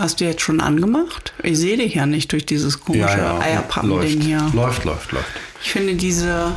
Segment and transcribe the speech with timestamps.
[0.00, 1.34] Hast du jetzt schon angemacht?
[1.42, 4.50] Ich sehe dich ja nicht durch dieses komische Eierpappen-Ding hier.
[4.54, 5.28] Läuft, läuft, läuft.
[5.62, 6.52] Ich finde, diese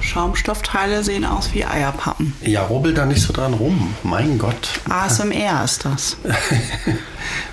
[0.00, 2.34] Schaumstoffteile sehen aus wie Eierpappen.
[2.40, 3.96] Ja, rubbel da nicht so dran rum.
[4.04, 4.78] Mein Gott.
[4.88, 6.18] ASMR ist das.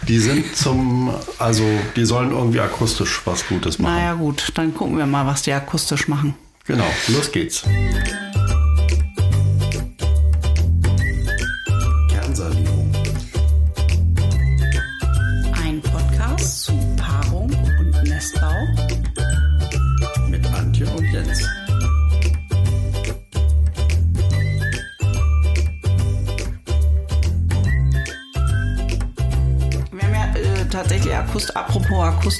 [0.07, 1.63] die sind zum, also
[1.95, 3.95] die sollen irgendwie akustisch was Gutes machen.
[3.95, 6.35] Naja gut, dann gucken wir mal, was die akustisch machen.
[6.67, 7.63] Genau, los geht's.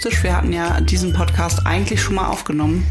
[0.05, 2.85] Apropos akustisch, wir hatten ja diesen Podcast eigentlich schon mal aufgenommen.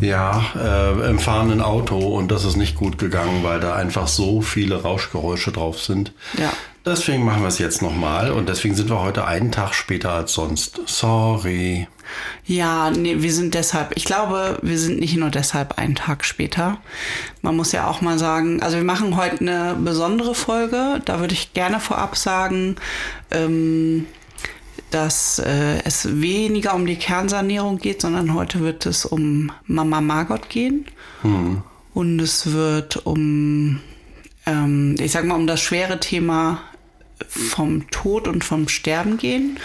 [0.00, 4.40] Ja, äh, im fahrenden Auto und das ist nicht gut gegangen, weil da einfach so
[4.40, 6.12] viele Rauschgeräusche drauf sind.
[6.38, 6.52] Ja.
[6.84, 10.32] Deswegen machen wir es jetzt nochmal und deswegen sind wir heute einen Tag später als
[10.32, 10.80] sonst.
[10.86, 11.88] Sorry.
[12.46, 16.78] Ja, nee, wir sind deshalb, ich glaube, wir sind nicht nur deshalb einen Tag später.
[17.42, 21.02] Man muss ja auch mal sagen, also wir machen heute eine besondere Folge.
[21.04, 22.76] Da würde ich gerne vorab sagen,
[23.30, 24.06] ähm,
[24.90, 30.48] dass äh, es weniger um die Kernsanierung geht, sondern heute wird es um Mama Margot
[30.48, 30.86] gehen.
[31.94, 33.80] Und es wird um,
[34.46, 36.60] ähm, ich sag mal, um das schwere Thema
[37.28, 39.58] vom Tod und vom Sterben gehen.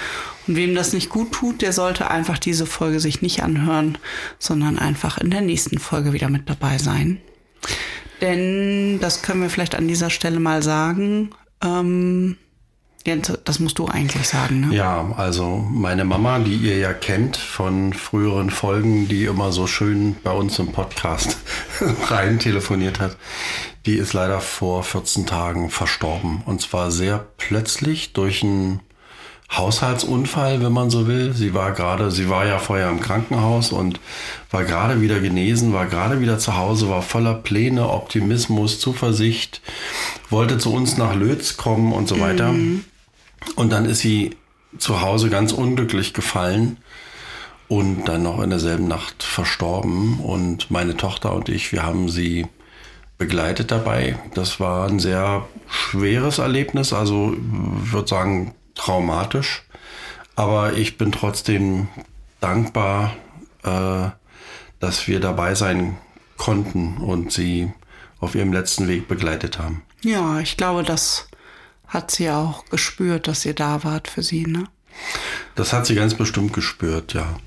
[0.48, 3.98] Und wem das nicht gut tut, der sollte einfach diese Folge sich nicht anhören,
[4.38, 7.20] sondern einfach in der nächsten Folge wieder mit dabei sein.
[8.22, 11.32] Denn das können wir vielleicht an dieser Stelle mal sagen.
[11.64, 12.38] Ähm,
[13.06, 14.76] Jens, das musst du eigentlich sagen, ne?
[14.76, 20.16] Ja, also meine Mama, die ihr ja kennt von früheren Folgen, die immer so schön
[20.24, 21.38] bei uns im Podcast
[22.10, 23.16] rein telefoniert hat,
[23.86, 26.42] die ist leider vor 14 Tagen verstorben.
[26.48, 28.80] Und zwar sehr plötzlich durch einen
[29.52, 31.34] Haushaltsunfall, wenn man so will.
[31.34, 34.00] Sie war gerade, sie war ja vorher im Krankenhaus und
[34.50, 39.62] war gerade wieder genesen, war gerade wieder zu Hause, war voller Pläne, Optimismus, Zuversicht,
[40.32, 42.54] wollte zu uns nach Lötz kommen und so weiter.
[43.56, 44.36] Und dann ist sie
[44.78, 46.78] zu Hause ganz unglücklich gefallen
[47.68, 50.20] und dann noch in derselben Nacht verstorben.
[50.20, 52.48] Und meine Tochter und ich, wir haben sie
[53.18, 54.18] begleitet dabei.
[54.34, 59.64] Das war ein sehr schweres Erlebnis, also würde sagen traumatisch.
[60.36, 61.88] Aber ich bin trotzdem
[62.42, 63.16] dankbar,
[63.64, 64.10] äh,
[64.80, 65.98] dass wir dabei sein
[66.38, 67.72] konnten und sie
[68.20, 69.84] auf ihrem letzten Weg begleitet haben.
[70.02, 71.28] Ja, ich glaube, das
[71.96, 74.66] hat sie auch gespürt, dass ihr da wart für sie, ne?
[75.56, 77.40] Das hat sie ganz bestimmt gespürt, ja.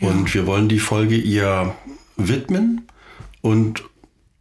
[0.00, 1.74] Und wir wollen die Folge ihr
[2.16, 2.88] widmen
[3.40, 3.84] und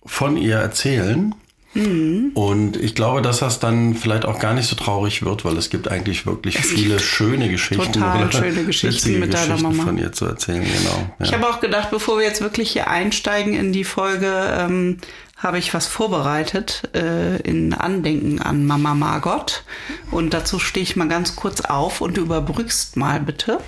[0.06, 1.36] von ihr erzählen.
[1.76, 5.72] Und ich glaube, dass das dann vielleicht auch gar nicht so traurig wird, weil es
[5.72, 7.94] gibt eigentlich wirklich viele schöne Geschichten.
[7.94, 9.84] total schöne Geschichten mit deiner Geschichten Mama.
[9.84, 11.14] von ihr zu erzählen, genau.
[11.18, 11.26] Ja.
[11.26, 14.98] Ich habe auch gedacht, bevor wir jetzt wirklich hier einsteigen in die Folge, ähm,
[15.44, 19.64] habe ich was vorbereitet äh, in Andenken an Mama Margot.
[20.10, 23.60] Und dazu stehe ich mal ganz kurz auf und überbrückst mal bitte.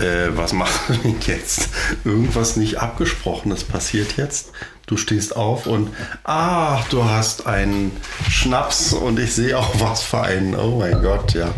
[0.00, 1.68] Äh, was machst du denn jetzt?
[2.04, 4.52] Irgendwas nicht abgesprochenes passiert jetzt.
[4.86, 5.90] Du stehst auf und
[6.24, 7.92] ah, du hast einen
[8.28, 10.56] Schnaps und ich sehe auch was für einen.
[10.56, 11.54] Oh mein Gott, ja.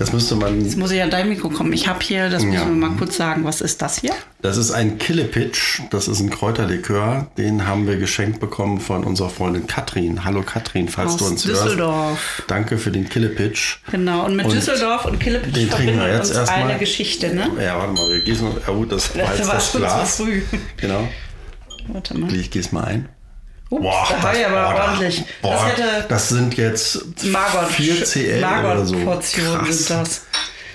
[0.00, 0.64] Das müsste man.
[0.64, 1.74] Jetzt muss ich an dein Mikro kommen.
[1.74, 2.64] Ich habe hier, das müssen Ja.
[2.64, 4.14] wir mal kurz sagen, was ist das hier?
[4.40, 5.82] Das ist ein Killepitch.
[5.90, 7.30] Das ist ein Kräuterlikör.
[7.36, 10.24] Den haben wir geschenkt bekommen von unserer Freundin Katrin.
[10.24, 12.18] Hallo Katrin, falls Aus du uns Düsseldorf.
[12.38, 12.50] hörst.
[12.50, 13.82] Danke für den Killepitch.
[13.90, 16.62] Genau, und mit Und Düsseldorf und Killepitch Den trinken wir jetzt erstmal.
[16.70, 17.50] eine Geschichte, ne?
[17.62, 18.48] Ja, warte mal, wir gießen.
[18.66, 20.16] Ja, gut, das war Das jetzt war das schon zu Glas.
[20.16, 20.42] früh.
[20.78, 21.06] Genau.
[21.88, 22.34] Warte mal.
[22.34, 23.08] Ich gieße mal ein.
[23.70, 25.24] Ups, da war ja aber boah, ordentlich.
[25.42, 28.96] Boah, das hätte das sind jetzt Margot, 4 CL oder so.
[28.96, 29.78] Margot-Portionen Krass.
[29.86, 30.22] sind das.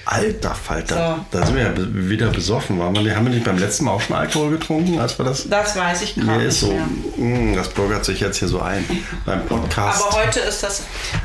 [0.07, 1.25] Alter Falter.
[1.31, 1.37] So.
[1.39, 2.77] Da sind wir ja wieder besoffen.
[2.79, 5.49] Waren wir, haben wir nicht beim letzten Mal auch schon Alkohol getrunken, als wir das.
[5.49, 6.71] Das weiß ich gerade nicht so,
[7.17, 8.85] mh, das bürgert sich jetzt hier so ein
[9.25, 10.03] beim Podcast.
[10.05, 10.83] Aber heute ist das.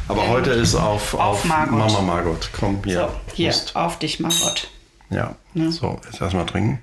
[0.08, 1.78] Aber heute ist auf, auf, Margot.
[1.78, 2.48] Mama Margot.
[2.58, 3.00] Komm, hier.
[3.00, 3.76] So, hier, Prost.
[3.76, 4.68] auf dich, Margot.
[5.10, 5.34] Ja.
[5.54, 6.80] So, jetzt erstmal trinken.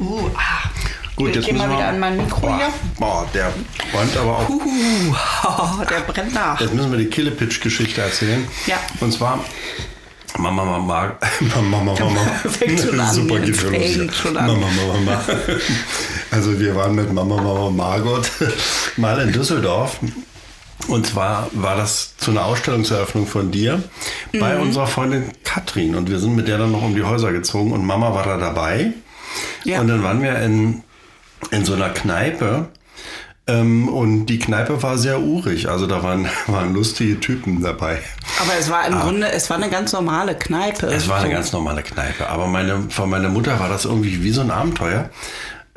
[0.00, 0.68] Uh, ah.
[1.16, 2.68] Gut, ich jetzt geh mal wieder an mein Mikro hier.
[2.98, 3.52] boah, der
[3.92, 4.48] räumt aber auch.
[4.48, 6.60] Uh, der brennt nach.
[6.60, 8.46] Jetzt müssen wir die Killepitch-Geschichte erzählen.
[8.66, 8.76] Ja.
[9.00, 9.40] Und zwar
[10.38, 11.16] Mama, Mama, Mama,
[11.62, 12.20] Mama, Mama.
[12.48, 14.34] Fängt schon an, Super geht schon los.
[14.34, 15.20] Mama, Mama, Mama.
[16.30, 18.30] Also wir waren mit Mama, Mama, Margot
[18.96, 19.98] mal in Düsseldorf.
[20.86, 23.82] Und zwar war das zu einer Ausstellungseröffnung von dir
[24.38, 24.62] bei Mhm.
[24.62, 25.96] unserer Freundin Katrin.
[25.96, 28.36] Und wir sind mit der dann noch um die Häuser gezogen und Mama war da
[28.36, 28.92] dabei.
[29.64, 29.80] Ja.
[29.80, 30.82] Und dann waren wir in,
[31.50, 32.68] in so einer Kneipe,
[33.48, 37.98] Ähm, und die Kneipe war sehr urig, also da waren, waren lustige Typen dabei.
[38.40, 39.02] Aber es war im ah.
[39.02, 40.86] Grunde, es war eine ganz normale Kneipe.
[40.88, 44.32] Es war eine ganz normale Kneipe, aber meine, von meiner Mutter war das irgendwie wie
[44.32, 45.08] so ein Abenteuer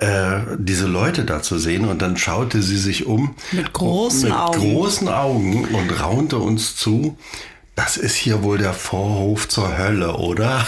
[0.02, 4.38] äh, diese Leute da zu sehen und dann schaute sie sich um mit großen mit
[4.38, 7.18] Augen, großen Augen und raunte uns zu.
[7.76, 10.66] Das ist hier wohl der Vorhof zur Hölle, oder?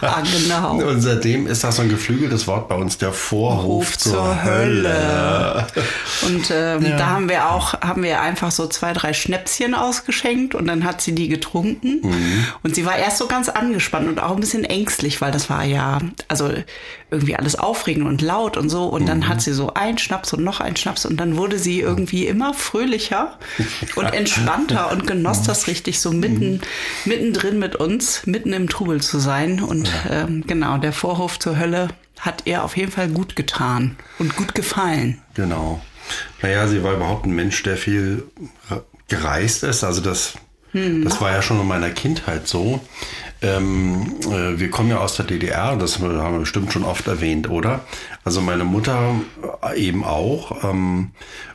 [0.00, 0.76] Ja, genau.
[0.88, 4.44] Und seitdem ist das so ein geflügeltes Wort bei uns, der Vorhof Hof zur, zur
[4.44, 4.88] Hölle.
[4.88, 5.66] Hölle.
[6.22, 6.96] Und ähm, ja.
[6.96, 11.00] da haben wir auch, haben wir einfach so zwei, drei Schnäpschen ausgeschenkt und dann hat
[11.00, 12.00] sie die getrunken.
[12.02, 12.44] Mhm.
[12.62, 15.64] Und sie war erst so ganz angespannt und auch ein bisschen ängstlich, weil das war
[15.64, 15.98] ja,
[16.28, 16.52] also
[17.12, 18.86] irgendwie alles aufregend und laut und so.
[18.86, 19.28] Und dann mhm.
[19.28, 22.54] hat sie so ein Schnaps und noch ein Schnaps und dann wurde sie irgendwie immer
[22.54, 23.38] fröhlicher
[23.94, 26.60] und entspannter und genoss das richtig so mitten,
[27.04, 29.62] mittendrin mit uns, mitten im Trubel zu sein.
[29.62, 30.22] Und ja.
[30.22, 31.88] ähm, genau, der Vorhof zur Hölle
[32.18, 35.20] hat ihr auf jeden Fall gut getan und gut gefallen.
[35.34, 35.80] Genau.
[36.40, 38.24] Naja, sie war überhaupt ein Mensch, der viel
[39.08, 39.84] gereist ist.
[39.84, 40.34] Also das,
[40.72, 41.04] hm.
[41.04, 42.80] das war ja schon in meiner Kindheit so.
[43.42, 47.50] Ähm, äh, wir kommen ja aus der DDR, das haben wir bestimmt schon oft erwähnt,
[47.50, 47.80] oder?
[48.24, 49.16] Also meine Mutter
[49.74, 50.62] eben auch.
[50.64, 51.10] Ähm,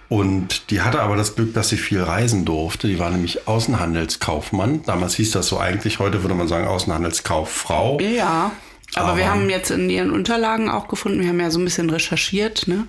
[0.10, 2.88] und die hatte aber das Glück, dass sie viel reisen durfte.
[2.88, 4.84] Die war nämlich Außenhandelskaufmann.
[4.84, 8.00] Damals hieß das so eigentlich, heute würde man sagen Außenhandelskauffrau.
[8.00, 8.52] Ja.
[8.96, 11.66] Aber, aber, wir haben jetzt in ihren Unterlagen auch gefunden, wir haben ja so ein
[11.66, 12.88] bisschen recherchiert, ne?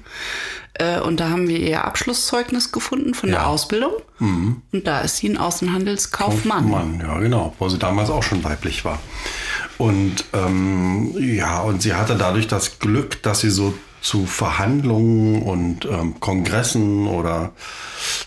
[0.78, 3.36] Äh, und da haben wir ihr Abschlusszeugnis gefunden von ja.
[3.36, 3.92] der Ausbildung.
[4.18, 4.62] Mhm.
[4.72, 6.70] Und da ist sie ein Außenhandelskaufmann.
[6.70, 8.98] Kaufmann, ja, genau, wo sie damals auch schon weiblich war.
[9.76, 15.84] Und ähm, ja, und sie hatte dadurch das Glück, dass sie so zu Verhandlungen und
[15.84, 17.52] ähm, Kongressen oder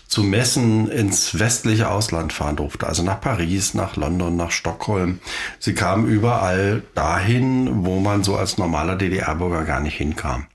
[0.06, 2.86] zu Messen ins westliche Ausland fahren durfte.
[2.86, 5.20] Also nach Paris, nach London, nach Stockholm.
[5.58, 10.46] Sie kam überall dahin, wo man so als normaler DDR-Bürger gar nicht hinkam.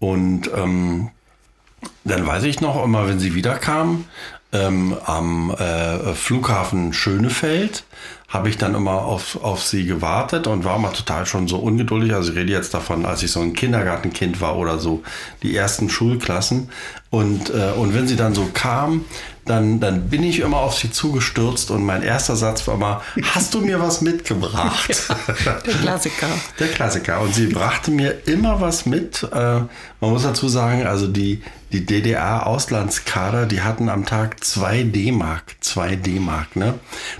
[0.00, 1.10] Und ähm,
[2.04, 4.04] dann weiß ich noch immer, wenn sie wiederkam,
[4.50, 7.84] ähm, am äh, Flughafen Schönefeld
[8.28, 12.14] habe ich dann immer auf, auf sie gewartet und war immer total schon so ungeduldig.
[12.14, 15.02] Also ich rede jetzt davon, als ich so ein Kindergartenkind war oder so,
[15.42, 16.70] die ersten Schulklassen.
[17.10, 19.06] Und, äh, und wenn sie dann so kam,
[19.48, 23.02] dann, dann bin ich immer auf sie zugestürzt und mein erster Satz war immer,
[23.34, 24.88] hast du mir was mitgebracht?
[25.44, 26.28] Ja, der Klassiker.
[26.58, 27.20] Der Klassiker.
[27.20, 29.22] Und sie brachte mir immer was mit.
[29.22, 29.60] Äh,
[30.00, 31.42] man muss dazu sagen, also die,
[31.72, 35.56] die DDR-Auslandskader, die hatten am Tag zwei D-Mark.
[35.60, 36.74] Zwei D-Mark, ne?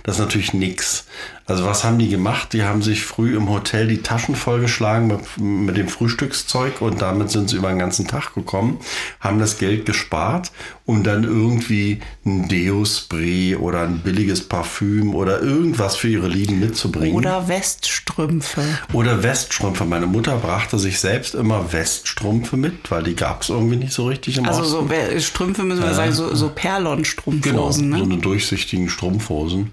[0.05, 1.07] Das ist natürlich nix.
[1.49, 2.53] Also was haben die gemacht?
[2.53, 7.31] Die haben sich früh im Hotel die Taschen vollgeschlagen mit, mit dem Frühstückszeug und damit
[7.31, 8.79] sind sie über den ganzen Tag gekommen,
[9.19, 10.53] haben das Geld gespart,
[10.85, 17.17] um dann irgendwie ein Deo-Spray oder ein billiges Parfüm oder irgendwas für ihre Lieben mitzubringen.
[17.17, 18.63] Oder Weststrümpfe.
[18.93, 19.87] Oder Weststrümpfe.
[19.87, 24.07] Meine Mutter brachte sich selbst immer Weststrümpfe mit, weil die gab es irgendwie nicht so
[24.07, 24.91] richtig im Also Osten.
[25.15, 27.43] so Strümpfe müssen wir äh, sagen, so, so Perlon-Strumpfhosen.
[27.43, 27.99] Genau, ne?
[27.99, 29.73] so eine durchsichtigen Strumpfhosen.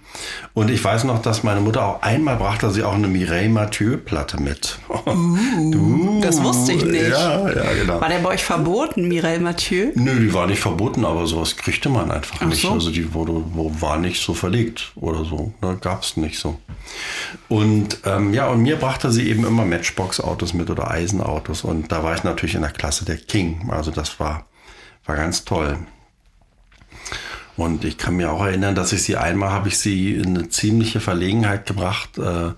[0.53, 3.97] Und ich weiß noch, dass meine Mutter auch einmal brachte sie auch eine Mireille Mathieu
[3.97, 4.79] Platte mit.
[5.07, 7.09] Uh, das wusste ich nicht.
[7.09, 8.01] Ja, ja, genau.
[8.01, 9.91] War der bei euch verboten, Mireille Mathieu?
[9.95, 12.61] Nö, die war nicht verboten, aber sowas kriegte man einfach Ach nicht.
[12.61, 12.71] So?
[12.71, 15.53] Also die wurde, war nicht so verlegt oder so.
[15.61, 16.59] Da ne, gab es nicht so.
[17.49, 21.63] Und ähm, ja, und mir brachte sie eben immer Matchbox-Autos mit oder Eisenautos.
[21.63, 23.69] Und da war ich natürlich in der Klasse der King.
[23.71, 24.45] Also das war,
[25.05, 25.77] war ganz toll.
[27.57, 30.49] Und ich kann mir auch erinnern, dass ich sie einmal habe ich sie in eine
[30.49, 32.17] ziemliche Verlegenheit gebracht.
[32.17, 32.51] Äh,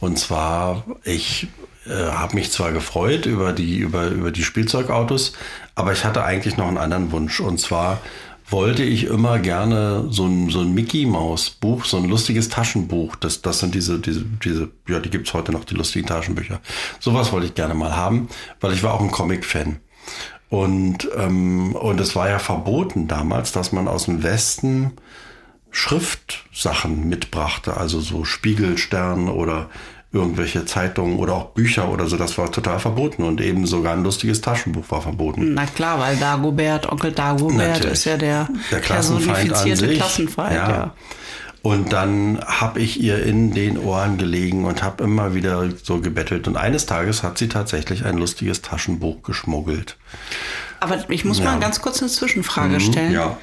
[0.00, 1.48] und zwar, ich
[1.86, 5.32] äh, habe mich zwar gefreut über die, über, über die Spielzeugautos,
[5.74, 7.40] aber ich hatte eigentlich noch einen anderen Wunsch.
[7.40, 8.00] Und zwar
[8.48, 13.16] wollte ich immer gerne so ein, so ein Mickey Maus Buch, so ein lustiges Taschenbuch.
[13.16, 16.60] Das, das sind diese, diese, diese, ja, die gibt's heute noch, die lustigen Taschenbücher.
[17.00, 18.28] Sowas wollte ich gerne mal haben,
[18.60, 19.80] weil ich war auch ein Comic-Fan.
[20.48, 24.92] Und, ähm, und es war ja verboten damals, dass man aus dem Westen
[25.70, 29.68] Schriftsachen mitbrachte, also so Spiegelstern oder
[30.12, 34.02] irgendwelche Zeitungen oder auch Bücher oder so, das war total verboten und eben sogar ein
[34.02, 35.54] lustiges Taschenbuch war verboten.
[35.54, 37.92] Na klar, weil Dagobert, Onkel Dagobert Natürlich.
[37.92, 40.54] ist ja der, der personifizierte Klassenfeind.
[40.54, 40.70] Ja.
[40.70, 40.94] ja.
[41.66, 46.46] Und dann habe ich ihr in den Ohren gelegen und habe immer wieder so gebettelt.
[46.46, 49.96] Und eines Tages hat sie tatsächlich ein lustiges Taschenbuch geschmuggelt.
[50.80, 51.44] Aber ich muss ja.
[51.44, 53.12] mal ganz kurz eine Zwischenfrage mhm, stellen.
[53.12, 53.36] Ja.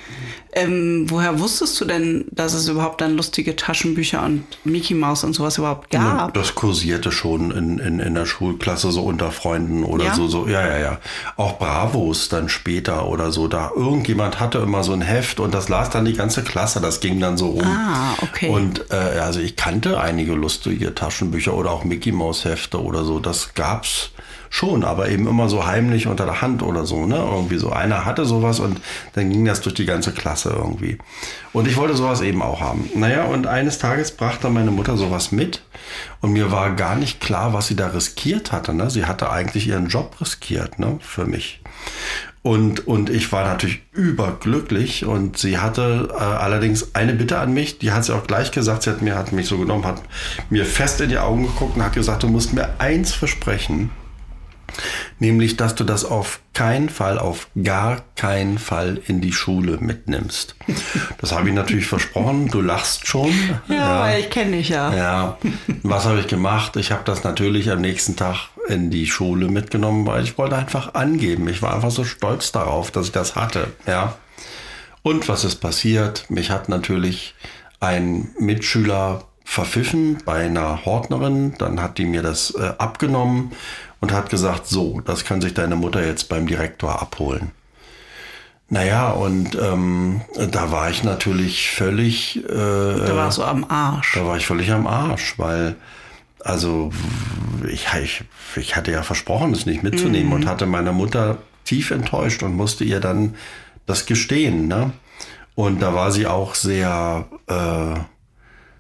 [0.56, 5.34] Ähm, woher wusstest du denn, dass es überhaupt dann lustige Taschenbücher und Mickey Mouse und
[5.34, 6.34] sowas überhaupt gab?
[6.36, 10.14] Das kursierte schon in, in, in der Schulklasse so unter Freunden oder ja?
[10.14, 10.48] so, so.
[10.48, 11.00] Ja, ja, ja.
[11.38, 13.48] Auch Bravos dann später oder so.
[13.48, 16.82] Da irgendjemand hatte immer so ein Heft und das las dann die ganze Klasse.
[16.82, 17.66] Das ging dann so rum.
[17.66, 18.50] Ah, okay.
[18.50, 23.20] Und äh, also ich kannte einige lustige Taschenbücher oder auch Mickey Mouse Hefte oder so.
[23.20, 24.12] Das gab's
[24.54, 27.16] schon, aber eben immer so heimlich unter der Hand oder so, ne?
[27.16, 27.72] Irgendwie so.
[27.72, 28.80] Einer hatte sowas und
[29.14, 31.00] dann ging das durch die ganze Klasse irgendwie.
[31.54, 32.88] Und ich wollte sowas eben auch haben.
[32.94, 35.64] Naja, und eines Tages brachte meine Mutter sowas mit
[36.22, 38.76] und mir war gar nicht klar, was sie da riskiert hatte.
[38.76, 38.92] Ne?
[38.92, 41.00] Sie hatte eigentlich ihren Job riskiert, ne?
[41.02, 41.60] Für mich.
[42.44, 47.80] Und, und ich war natürlich überglücklich und sie hatte äh, allerdings eine Bitte an mich,
[47.80, 50.04] die hat sie auch gleich gesagt, sie hat mir hat mich so genommen, hat
[50.52, 53.90] mir fest in die Augen geguckt und hat gesagt, du musst mir eins versprechen,
[55.20, 60.56] nämlich dass du das auf keinen Fall, auf gar keinen Fall in die Schule mitnimmst.
[61.20, 63.32] Das habe ich natürlich versprochen, du lachst schon.
[63.68, 64.18] Ja, ja.
[64.18, 64.94] ich kenne dich ja.
[64.94, 65.38] Ja,
[65.82, 66.76] was habe ich gemacht?
[66.76, 70.94] Ich habe das natürlich am nächsten Tag in die Schule mitgenommen, weil ich wollte einfach
[70.94, 71.48] angeben.
[71.48, 73.68] Ich war einfach so stolz darauf, dass ich das hatte.
[73.88, 74.18] Ja.
[75.02, 76.30] Und was ist passiert?
[76.30, 77.36] Mich hat natürlich
[77.80, 81.56] ein Mitschüler verpfiffen bei einer Hortnerin.
[81.58, 83.52] Dann hat die mir das äh, abgenommen
[84.04, 87.52] und hat gesagt, so, das kann sich deine Mutter jetzt beim Direktor abholen.
[88.68, 90.20] Naja, und ähm,
[90.52, 92.44] da war ich natürlich völlig.
[92.44, 94.16] Äh, da warst du am Arsch.
[94.16, 95.78] Da war ich völlig am Arsch, weil
[96.42, 96.92] also
[97.66, 98.26] ich, ich,
[98.58, 100.34] ich hatte ja versprochen, es nicht mitzunehmen mhm.
[100.34, 103.36] und hatte meine Mutter tief enttäuscht und musste ihr dann
[103.86, 104.68] das gestehen.
[104.68, 104.92] Ne?
[105.56, 108.00] Und da war sie auch sehr, äh,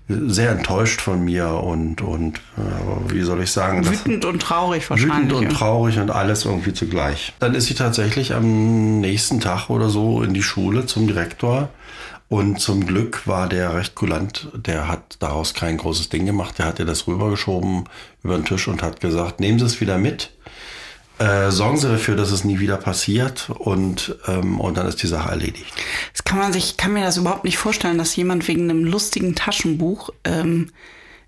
[0.08, 3.86] sehr enttäuscht von mir und, und äh, wie soll ich sagen?
[3.90, 5.18] Wütend und traurig wahrscheinlich.
[5.18, 7.34] Wütend und traurig und alles irgendwie zugleich.
[7.40, 11.70] Dann ist sie tatsächlich am nächsten Tag oder so in die Schule zum Direktor
[12.34, 16.66] und zum Glück war der recht kulant, der hat daraus kein großes Ding gemacht, der
[16.66, 17.84] hat ihr das rübergeschoben
[18.24, 20.32] über den Tisch und hat gesagt, nehmen Sie es wieder mit,
[21.24, 25.08] äh, sorgen Sie dafür, dass es nie wieder passiert und, ähm, und dann ist die
[25.08, 25.74] Sache erledigt.
[26.12, 29.34] Das kann man sich, kann mir das überhaupt nicht vorstellen, dass jemand wegen einem lustigen
[29.34, 30.72] Taschenbuch ähm,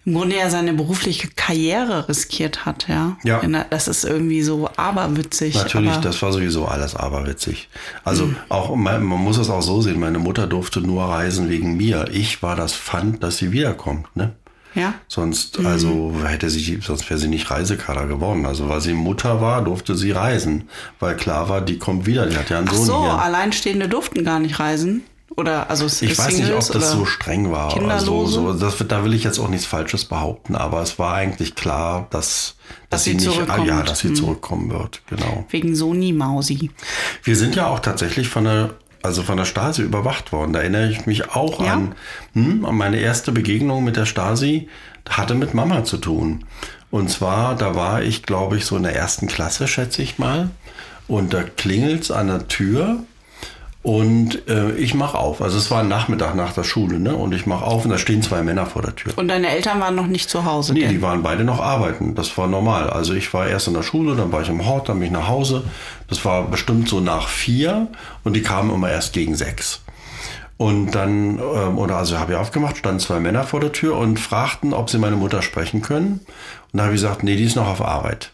[0.05, 3.17] im Grunde ja seine berufliche Karriere riskiert hat, ja.
[3.23, 3.41] Ja.
[3.71, 5.55] Das ist irgendwie so aberwitzig.
[5.55, 7.69] Natürlich, das war sowieso alles aberwitzig.
[8.03, 8.35] Also mhm.
[8.49, 12.07] auch, man, man, muss es auch so sehen, meine Mutter durfte nur reisen wegen mir.
[12.11, 14.35] Ich war das Pfand, dass sie wiederkommt, ne?
[14.75, 14.93] Ja.
[15.07, 15.65] Sonst, mhm.
[15.67, 18.45] also hätte sie, sonst wäre sie nicht Reisekader geworden.
[18.45, 20.69] Also weil sie Mutter war, durfte sie reisen.
[20.99, 23.13] Weil klar war, die kommt wieder, die hat ja einen Ach Sohn so, hier.
[23.19, 25.03] Alleinstehende durften gar nicht reisen.
[25.37, 27.73] Oder also Ich weiß nicht, ob das so streng war.
[27.73, 28.33] Kinderlose?
[28.33, 31.55] So, so, das, da will ich jetzt auch nichts Falsches behaupten, aber es war eigentlich
[31.55, 32.55] klar, dass,
[32.89, 33.67] dass, dass sie, sie nicht, zurückkommt.
[33.67, 34.15] ja, dass sie Hm.
[34.15, 35.45] zurückkommen wird, genau.
[35.49, 36.71] Wegen Soni Mausi.
[37.23, 40.53] Wir sind ja auch tatsächlich von der, also von der Stasi überwacht worden.
[40.53, 41.73] Da erinnere ich mich auch Ja?
[41.73, 41.95] an,
[42.33, 44.67] hm, an meine erste Begegnung mit der Stasi,
[45.07, 46.45] hatte mit Mama zu tun.
[46.91, 50.49] Und zwar, da war ich, glaube ich, so in der ersten Klasse, schätze ich mal.
[51.07, 53.03] Und da klingelt's an der Tür
[53.85, 55.43] und äh, ich mache auf.
[55.43, 57.15] Also es war ein Nachmittag nach der Schule, ne?
[57.15, 59.13] Und ich mache auf und da stehen zwei Männer vor der Tür.
[59.15, 60.73] Und deine Eltern waren noch nicht zu Hause.
[60.73, 60.89] Nee, gell?
[60.89, 62.15] die waren beide noch arbeiten.
[62.15, 62.89] Das war normal.
[62.89, 65.13] Also ich war erst in der Schule, dann war ich im Hort, dann bin ich
[65.13, 65.65] nach Hause.
[66.07, 67.85] Das war bestimmt so nach vier
[68.23, 69.81] und die kamen immer erst gegen sechs.
[70.57, 74.19] Und dann, ähm, oder also habe ich aufgemacht, standen zwei Männer vor der Tür und
[74.19, 76.21] fragten, ob sie meine Mutter sprechen können.
[76.73, 78.31] Und da habe ich gesagt, nee, die ist noch auf Arbeit.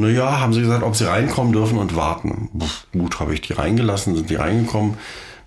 [0.00, 2.48] Naja, haben sie gesagt, ob sie reinkommen dürfen und warten.
[2.58, 4.94] Pff, gut, habe ich die reingelassen, sind die reingekommen.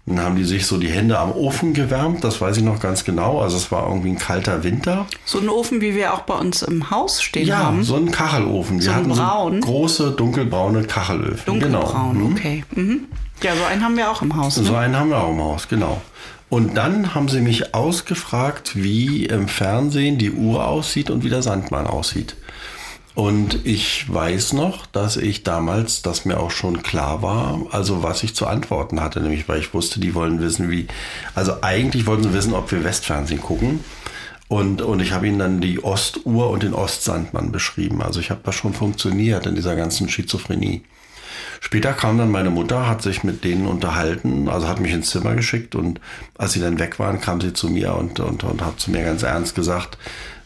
[0.08, 3.04] Dann haben die sich so die Hände am Ofen gewärmt, das weiß ich noch ganz
[3.06, 3.40] genau.
[3.40, 5.06] Also es war irgendwie ein kalter Winter.
[5.26, 7.84] So ein Ofen, wie wir auch bei uns im Haus stehen Ja, haben.
[7.84, 8.78] so ein Kachelofen.
[8.78, 9.62] Wir So ein hatten braun?
[9.62, 11.44] so große, dunkelbraune Kachelöfen.
[11.46, 12.32] Dunkelbraun, Genau.
[12.32, 12.64] Okay.
[12.76, 13.02] Mhm.
[13.44, 14.58] Ja, so einen haben wir auch im Haus.
[14.58, 14.64] Ne?
[14.64, 16.02] So einen haben wir auch im Haus, genau.
[16.50, 21.42] Und dann haben sie mich ausgefragt, wie im Fernsehen die Uhr aussieht und wie der
[21.44, 22.36] Sandmann aussieht.
[23.14, 28.24] Und ich weiß noch, dass ich damals, dass mir auch schon klar war, also was
[28.24, 30.88] ich zu antworten hatte, nämlich weil ich wusste, die wollen wissen, wie,
[31.36, 33.84] also eigentlich wollten sie wissen, ob wir Westfernsehen gucken.
[34.48, 38.02] Und, und ich habe ihnen dann die Ostuhr und den Ostsandmann beschrieben.
[38.02, 40.84] Also ich habe das schon funktioniert in dieser ganzen Schizophrenie.
[41.62, 45.36] Später kam dann meine Mutter, hat sich mit denen unterhalten, also hat mich ins Zimmer
[45.36, 46.02] geschickt und
[46.38, 49.04] als sie dann weg waren, kam sie zu mir und, und, und hat zu mir
[49.04, 49.98] ganz ernst gesagt,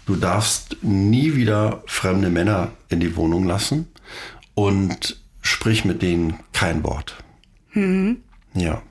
[0.05, 3.87] du darfst nie wieder fremde Männer in die Wohnung lassen
[4.53, 7.15] und sprich mit denen kein Wort.
[8.53, 8.81] Ja.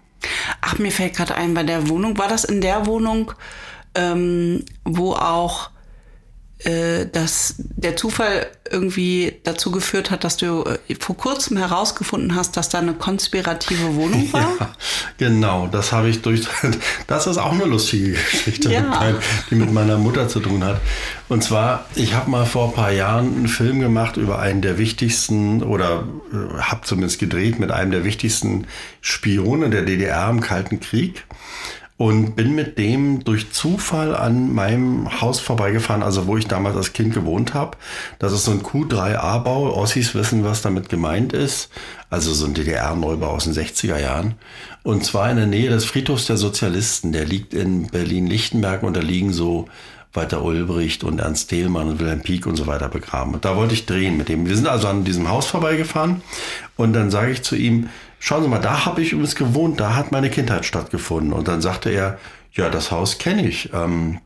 [0.61, 3.33] Ach, mir fällt gerade ein, bei der Wohnung, war das in der Wohnung,
[3.95, 5.71] ähm, wo auch
[7.13, 12.69] dass der Zufall irgendwie dazu geführt hat, dass du äh, vor kurzem herausgefunden hast, dass
[12.71, 14.57] da eine konspirative Wohnung war?
[14.59, 14.71] Ja,
[15.19, 16.43] genau, das habe ich durch.
[17.07, 19.15] Das ist auch eine lustige Geschichte, Ja.
[19.51, 20.81] die mit meiner Mutter zu tun hat.
[21.29, 24.79] Und zwar, ich habe mal vor ein paar Jahren einen Film gemacht über einen der
[24.79, 28.67] wichtigsten, oder äh, habe zumindest gedreht mit einem der wichtigsten
[29.03, 31.25] Spione der DDR im Kalten Krieg.
[32.05, 36.93] Und bin mit dem durch Zufall an meinem Haus vorbeigefahren, also wo ich damals als
[36.93, 37.79] Kind gewohnt habe.
[38.19, 39.75] Das ist so ein Q3A-Bau.
[39.75, 41.71] Ossis wissen, was damit gemeint ist.
[42.11, 44.35] Also so ein DDR-Neubau aus den 60er Jahren.
[44.83, 47.13] Und zwar in der Nähe des Friedhofs der Sozialisten.
[47.13, 49.65] Der liegt in Berlin-Lichtenberg und da liegen so
[50.13, 53.33] Walter Ulbricht und Ernst Thälmann und Wilhelm Pieck und so weiter begraben.
[53.33, 54.47] Und da wollte ich drehen mit dem.
[54.47, 56.21] Wir sind also an diesem Haus vorbeigefahren
[56.77, 57.89] und dann sage ich zu ihm,
[58.25, 61.35] schauen Sie mal, da habe ich übrigens gewohnt, da hat meine Kindheit stattgefunden.
[61.35, 62.19] Und dann sagte er,
[62.53, 63.71] ja, das Haus kenne ich.
[63.75, 64.21] Ähm,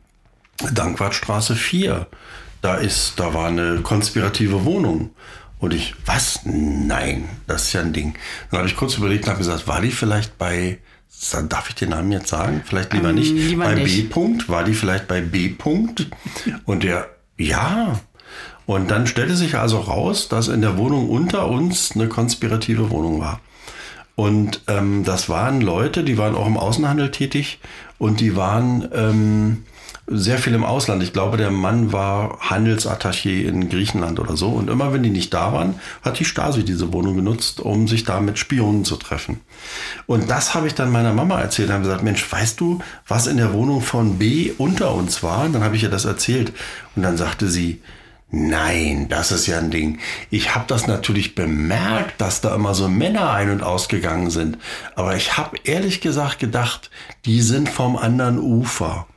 [0.71, 2.07] Dankwartstraße 4.
[2.61, 5.11] Da ist, da war eine konspirative Wohnung.
[5.59, 6.39] Und ich, was?
[6.45, 8.15] Nein, das ist ja ein Ding.
[8.49, 10.79] Dann habe ich kurz überlegt und habe gesagt, war die vielleicht bei,
[11.49, 12.61] darf ich den Namen jetzt sagen?
[12.65, 13.33] Vielleicht lieber ähm, nicht.
[13.33, 14.09] Lieber bei nicht.
[14.09, 14.15] B.
[14.15, 14.47] -Punkt?
[14.47, 15.49] War die vielleicht bei B.
[15.49, 16.05] -Punkt?
[16.65, 17.99] Und der, ja.
[18.65, 23.19] Und dann stellte sich also raus, dass in der Wohnung unter uns eine konspirative Wohnung
[23.19, 23.41] war.
[24.19, 27.61] Und ähm, das waren Leute, die waren auch im Außenhandel tätig
[27.99, 29.63] und die waren ähm,
[30.07, 31.01] sehr viel im Ausland.
[31.03, 34.49] Ich glaube, der Mann war Handelsattaché in Griechenland oder so.
[34.49, 38.03] Und immer wenn die nicht da waren, hat die Stasi diese Wohnung genutzt, um sich
[38.03, 39.39] da mit Spionen zu treffen.
[40.05, 41.69] Und das habe ich dann meiner Mama erzählt.
[41.69, 45.45] Haben gesagt, Mensch, weißt du, was in der Wohnung von B unter uns war?
[45.45, 46.51] Und dann habe ich ihr das erzählt.
[46.93, 47.79] Und dann sagte sie,
[48.31, 49.99] Nein, das ist ja ein Ding.
[50.29, 54.59] Ich habe das natürlich bemerkt, dass da immer so Männer ein- und ausgegangen sind.
[54.95, 56.91] Aber ich habe ehrlich gesagt gedacht,
[57.25, 59.07] die sind vom anderen Ufer.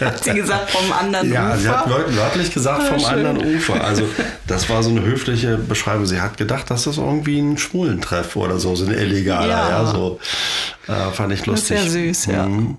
[0.00, 1.54] hat sie gesagt vom anderen ja, Ufer?
[1.54, 3.26] Ja, sie hat wörtlich gesagt ah, vom schön.
[3.26, 3.82] anderen Ufer.
[3.82, 4.08] Also
[4.46, 6.06] das war so eine höfliche Beschreibung.
[6.06, 9.48] Sie hat gedacht, das ist irgendwie ein Schwulentreff oder so, so ein illegaler.
[9.48, 10.20] Ja, ja so
[10.86, 11.76] äh, fand ich lustig.
[11.76, 12.46] Das ist sehr süß, ja.
[12.46, 12.76] Mhm.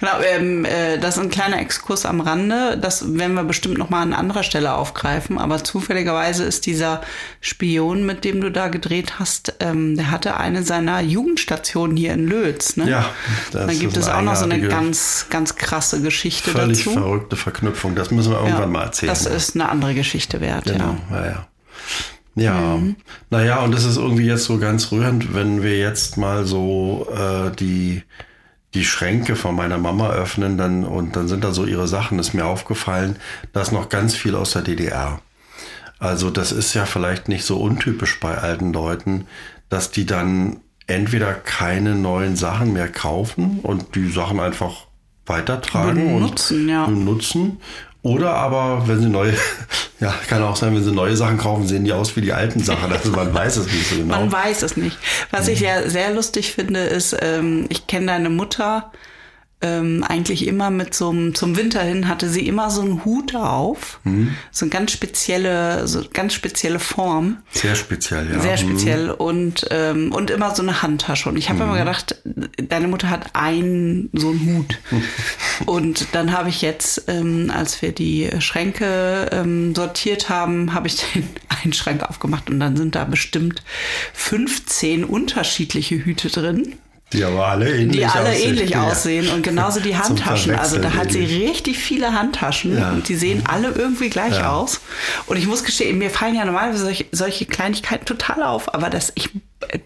[0.00, 2.78] Genau, ähm, äh, das ist ein kleiner Exkurs am Rande.
[2.80, 5.38] Das werden wir bestimmt noch mal an anderer Stelle aufgreifen.
[5.38, 7.00] Aber zufälligerweise ist dieser
[7.40, 12.26] Spion, mit dem du da gedreht hast, ähm, der hatte eine seiner Jugendstationen hier in
[12.26, 12.76] Lötz.
[12.76, 12.88] Ne?
[12.88, 13.10] Ja,
[13.52, 16.90] das da gibt es auch noch so eine ganz, ganz krasse Geschichte völlig dazu.
[16.90, 17.94] Völlig verrückte Verknüpfung.
[17.94, 19.10] Das müssen wir irgendwann ja, mal erzählen.
[19.10, 20.64] Das ist eine andere Geschichte wert.
[20.64, 21.26] Genau, ja, ja.
[21.26, 21.48] ja.
[22.34, 22.96] Ja, mhm.
[23.30, 27.50] naja, und es ist irgendwie jetzt so ganz rührend, wenn wir jetzt mal so äh,
[27.56, 28.04] die
[28.74, 32.34] die Schränke von meiner Mama öffnen dann, und dann sind da so ihre Sachen, ist
[32.34, 33.16] mir aufgefallen,
[33.52, 35.20] da ist noch ganz viel aus der DDR.
[35.98, 39.26] Also das ist ja vielleicht nicht so untypisch bei alten Leuten,
[39.68, 44.86] dass die dann entweder keine neuen Sachen mehr kaufen und die Sachen einfach
[45.26, 46.86] weitertragen benutzen, und ja.
[46.86, 47.60] benutzen
[48.02, 49.34] oder aber, wenn sie neue,
[50.00, 52.62] ja, kann auch sein, wenn sie neue Sachen kaufen, sehen die aus wie die alten
[52.62, 52.92] Sachen.
[52.92, 54.20] Also man weiß es nicht so genau.
[54.20, 54.96] Man weiß es nicht.
[55.30, 58.92] Was ich ja sehr lustig finde, ist, ähm, ich kenne deine Mutter
[59.60, 63.34] ähm, eigentlich immer mit so einem, zum Winter hin hatte sie immer so einen Hut
[63.34, 63.98] auf.
[64.04, 64.36] Mhm.
[64.52, 67.38] So eine ganz spezielle, so ganz spezielle Form.
[67.50, 68.38] Sehr speziell, ja.
[68.38, 68.56] Sehr mhm.
[68.56, 69.14] speziell mhm.
[69.14, 71.28] und, ähm, und immer so eine Handtasche.
[71.28, 71.70] Und ich habe mhm.
[71.70, 74.78] immer gedacht, deine Mutter hat einen, so einen Hut.
[75.66, 80.96] und dann habe ich jetzt, ähm, als wir die Schränke ähm, sortiert haben, habe ich
[81.14, 83.64] den einen Schrank aufgemacht und dann sind da bestimmt
[84.14, 86.76] 15 unterschiedliche Hüte drin.
[87.12, 88.48] Die aber alle ähnlich, die alle aussehen.
[88.48, 89.28] ähnlich aussehen.
[89.30, 90.54] Und genauso die Handtaschen.
[90.54, 92.90] Also da hat sie richtig viele Handtaschen ja.
[92.92, 94.52] und die sehen alle irgendwie gleich ja.
[94.52, 94.80] aus.
[95.26, 99.12] Und ich muss gestehen, mir fallen ja normalerweise solche, solche Kleinigkeiten total auf, aber das,
[99.14, 99.30] ich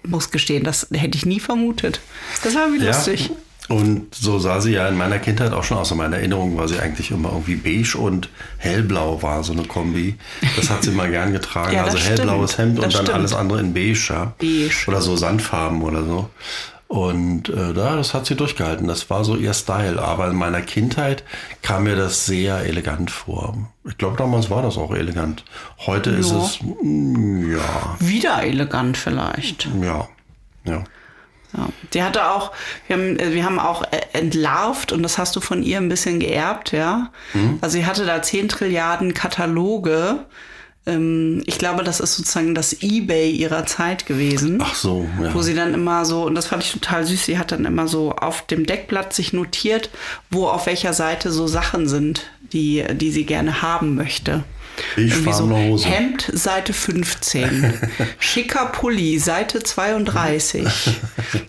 [0.06, 2.00] muss gestehen, das hätte ich nie vermutet.
[2.42, 2.90] Das war irgendwie ja.
[2.90, 3.30] lustig.
[3.68, 5.92] Und so sah sie ja in meiner Kindheit auch schon aus.
[5.92, 10.16] In meiner Erinnerung war sie eigentlich immer irgendwie beige und hellblau war so eine Kombi.
[10.56, 11.72] Das hat sie mal gern getragen.
[11.74, 13.18] ja, also hellblaues Hemd das und dann stimmt.
[13.18, 14.34] alles andere in beige, ja.
[14.38, 14.74] beige.
[14.88, 16.28] Oder so Sandfarben oder so.
[16.92, 18.86] Und äh, da, das hat sie durchgehalten.
[18.86, 19.98] Das war so ihr Style.
[19.98, 21.24] Aber in meiner Kindheit
[21.62, 23.56] kam mir das sehr elegant vor.
[23.88, 25.42] Ich glaube, damals war das auch elegant.
[25.86, 26.18] Heute ja.
[26.18, 27.96] ist es, mh, mm, ja.
[27.98, 29.70] Wieder elegant vielleicht.
[29.80, 30.06] Ja,
[30.66, 30.84] ja.
[31.56, 31.68] Ja.
[31.94, 32.52] Die hatte auch,
[32.86, 35.88] wir haben, äh, wir haben auch äh, entlarvt und das hast du von ihr ein
[35.88, 37.10] bisschen geerbt, ja.
[37.32, 37.56] Mhm.
[37.62, 40.26] Also sie hatte da 10 Trilliarden Kataloge
[40.84, 44.58] ich glaube, das ist sozusagen das Ebay ihrer Zeit gewesen.
[44.60, 45.32] Ach so, ja.
[45.32, 47.86] Wo sie dann immer so, und das fand ich total süß, sie hat dann immer
[47.86, 49.90] so auf dem Deckblatt sich notiert,
[50.30, 54.42] wo auf welcher Seite so Sachen sind, die, die sie gerne haben möchte.
[54.96, 55.88] Ich so Hose.
[55.88, 57.74] Hemd, Seite 15.
[58.18, 60.66] Schicker Pulli, Seite 32.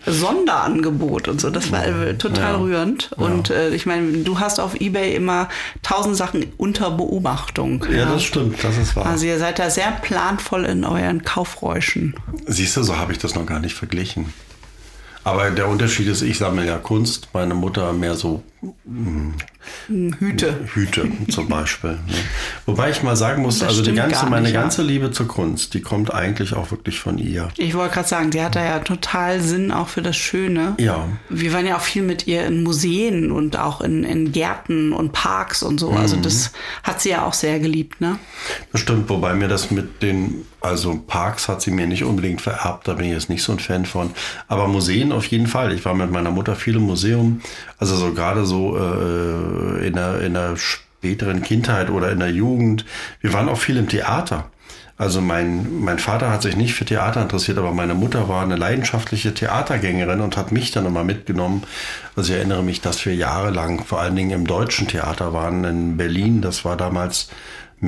[0.06, 1.50] Sonderangebot und so.
[1.50, 2.58] Das war äh, total ja.
[2.58, 3.10] rührend.
[3.16, 3.24] Ja.
[3.24, 5.48] Und äh, ich meine, du hast auf Ebay immer
[5.82, 7.84] tausend Sachen unter Beobachtung.
[7.90, 8.62] Ja, ja, das stimmt.
[8.62, 9.06] Das ist wahr.
[9.06, 12.14] Also ihr seid da sehr planvoll in euren Kaufräuschen.
[12.46, 14.32] Siehst du, so habe ich das noch gar nicht verglichen.
[15.24, 18.42] Aber der Unterschied ist, ich sammle ja Kunst, meine Mutter mehr so
[19.86, 20.60] Hüte.
[20.72, 21.92] Hüte zum Beispiel.
[21.92, 21.98] Ne?
[22.66, 24.60] Wobei ich mal sagen muss, Das also die ganze, meine nicht, ja.
[24.60, 27.48] ganze Liebe zur Kunst, die kommt eigentlich auch wirklich von ihr.
[27.56, 30.74] Ich wollte gerade sagen, sie hat da ja total Sinn auch für das Schöne.
[30.78, 31.08] Ja.
[31.28, 35.12] Wir waren ja auch viel mit ihr in Museen und auch in, in Gärten und
[35.12, 35.90] Parks und so.
[35.90, 38.18] Also das hat sie ja auch sehr geliebt, ne?
[38.72, 42.94] Bestimmt, wobei mir das mit den, also Parks hat sie mir nicht unbedingt vererbt, da
[42.94, 44.10] bin ich jetzt nicht so ein Fan von.
[44.48, 45.72] Aber Museen auf jeden Fall.
[45.72, 47.40] Ich war mit meiner Mutter viel im Museum,
[47.78, 52.84] also so gerade so äh, in, der, in der späteren Kindheit oder in der Jugend.
[53.20, 54.50] Wir waren auch viel im Theater.
[54.96, 58.54] Also mein, mein Vater hat sich nicht für Theater interessiert, aber meine Mutter war eine
[58.54, 61.64] leidenschaftliche Theatergängerin und hat mich dann immer mitgenommen.
[62.14, 65.96] Also ich erinnere mich, dass wir jahrelang vor allen Dingen im deutschen Theater waren in
[65.96, 66.42] Berlin.
[66.42, 67.28] Das war damals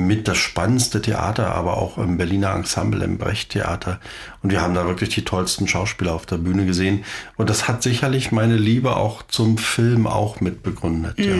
[0.05, 3.99] mit das spannendste Theater, aber auch im Berliner Ensemble, im Brecht-Theater.
[4.43, 7.03] Und wir haben da wirklich die tollsten Schauspieler auf der Bühne gesehen.
[7.35, 11.17] Und das hat sicherlich meine Liebe auch zum Film auch mit begründet.
[11.17, 11.35] Ja.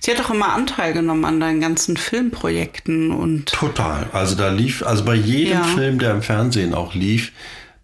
[0.00, 4.08] Sie hat doch immer Anteil genommen an deinen ganzen Filmprojekten und Total.
[4.12, 5.62] Also da lief, also bei jedem Ja.
[5.62, 7.32] Film, der im Fernsehen auch lief,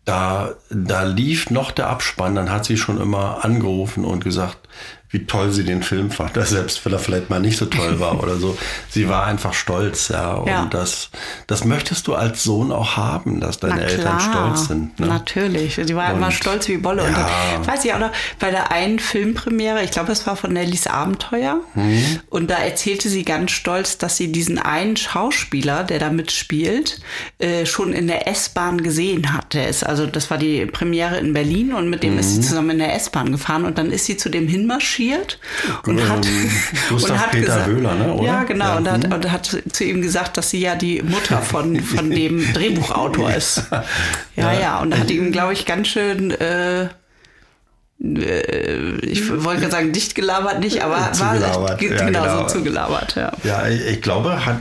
[0.04, 4.68] da, da lief noch der Abspann, dann hat sie schon immer angerufen und gesagt,
[5.10, 8.18] wie toll sie den Film fand, selbst wenn er vielleicht mal nicht so toll war
[8.22, 8.56] oder so.
[8.90, 10.34] Sie war einfach stolz, ja.
[10.34, 10.66] Und Ja.
[10.70, 11.10] das,
[11.46, 14.98] das möchtest du als Sohn auch haben, dass deine Eltern stolz sind.
[14.98, 15.06] Ne?
[15.06, 15.76] Natürlich.
[15.82, 17.04] Sie war immer Und- stolz wie Bolle.
[17.04, 17.28] Und Ja.
[17.54, 20.86] dann, weiß ich auch noch, bei der einen Filmpremiere, ich glaube, es war von Nellys
[20.86, 22.20] Abenteuer, Mhm.
[22.28, 27.00] und da erzählte sie ganz stolz, dass sie diesen einen Schauspieler, der da mitspielt,
[27.38, 29.60] äh, schon in der S-Bahn gesehen hatte.
[29.62, 32.42] Es, also das war die Premiere in Berlin und mit dem ist Mhm.
[32.42, 36.08] sie zusammen in der S-Bahn gefahren und dann ist sie zu dem hinmarschiert und Ähm,
[36.08, 36.26] hat,
[36.88, 38.24] Gustav und hat Peter gesagt, Wöhler, ne, oder?
[38.26, 38.64] Ja, genau.
[38.64, 39.12] Ja, Und, hat, mhm.
[39.12, 43.62] und hat zu ihm gesagt, dass sie ja die Mutter von, von dem Drehbuchautor ist.
[44.36, 44.78] Ja, ja.
[44.80, 46.88] Und da hat ihm, glaube ich, ganz schön, äh,
[48.02, 52.38] äh, ich wollte gerade sagen, dicht gelabert nicht, aber war Zugelabert, ge- ja, genau genau.
[52.48, 53.32] so zugelabert, ja.
[53.44, 54.60] Ja, ich, ich glaube, hat,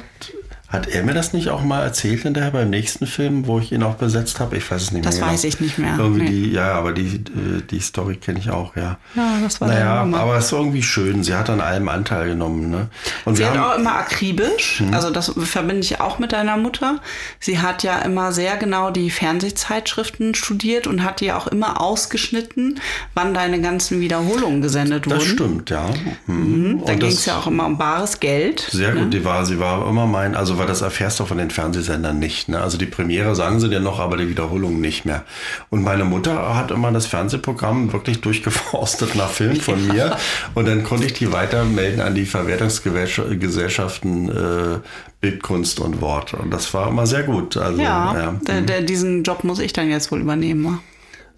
[0.75, 3.83] hat er mir das nicht auch mal erzählt hinterher beim nächsten Film, wo ich ihn
[3.83, 4.57] auch besetzt habe?
[4.57, 5.21] Ich weiß es nicht Das mehr.
[5.23, 5.33] genau.
[5.33, 6.29] weiß ich nicht mehr, Irgendwie nee.
[6.29, 8.97] die, ja, aber die, äh, die Story kenne ich auch, ja.
[9.15, 11.23] Ja, das war Naja, aber es ist irgendwie schön.
[11.23, 12.69] Sie hat an allem Anteil genommen.
[12.69, 12.87] Ne?
[13.25, 14.93] Und Sie hat haben, auch immer akribisch, Mhm.
[14.93, 16.99] also das verbinde ich auch mit deiner Mutter.
[17.39, 22.79] Sie hat ja immer sehr genau die Fernsehzeitschriften studiert und hat die auch immer ausgeschnitten,
[23.13, 25.25] wann deine ganzen Wiederholungen gesendet das wurden.
[25.27, 25.85] stimmt, ja.
[26.27, 26.81] Mhm.
[26.85, 28.67] Da Und ging das- es ja auch immer um bares Geld.
[28.71, 31.51] Sehr gut, die war, sie war immer mein, also weil das erfährst du von den
[31.51, 32.49] Fernsehsendern nicht.
[32.49, 32.59] Ne?
[32.59, 35.23] Also die Premiere sagen sie dir noch, aber die Wiederholung nicht mehr.
[35.69, 40.17] Und meine Mutter hat immer das Fernsehprogramm wirklich durchgeforstet nach Film von mir.
[40.55, 44.79] Und dann konnte ich die weitermelden an die Verwertungsgesellschaften äh,
[45.21, 46.33] Bildkunst und Wort.
[46.33, 47.57] Und das war immer sehr gut.
[47.57, 50.79] Also, Ja, ja, Der, der, diesen Job muss ich dann jetzt wohl übernehmen.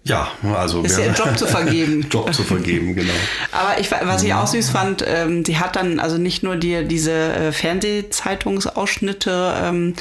[0.04, 2.06] Ja also Ist ja ein Job zu vergeben.
[2.10, 3.12] Job zu vergeben, genau.
[3.52, 6.82] Aber ich, was ich auch süß fand, ähm, sie hat dann also nicht nur dir
[6.82, 9.94] diese äh, Fernsehzeitungsausschnitte ähm,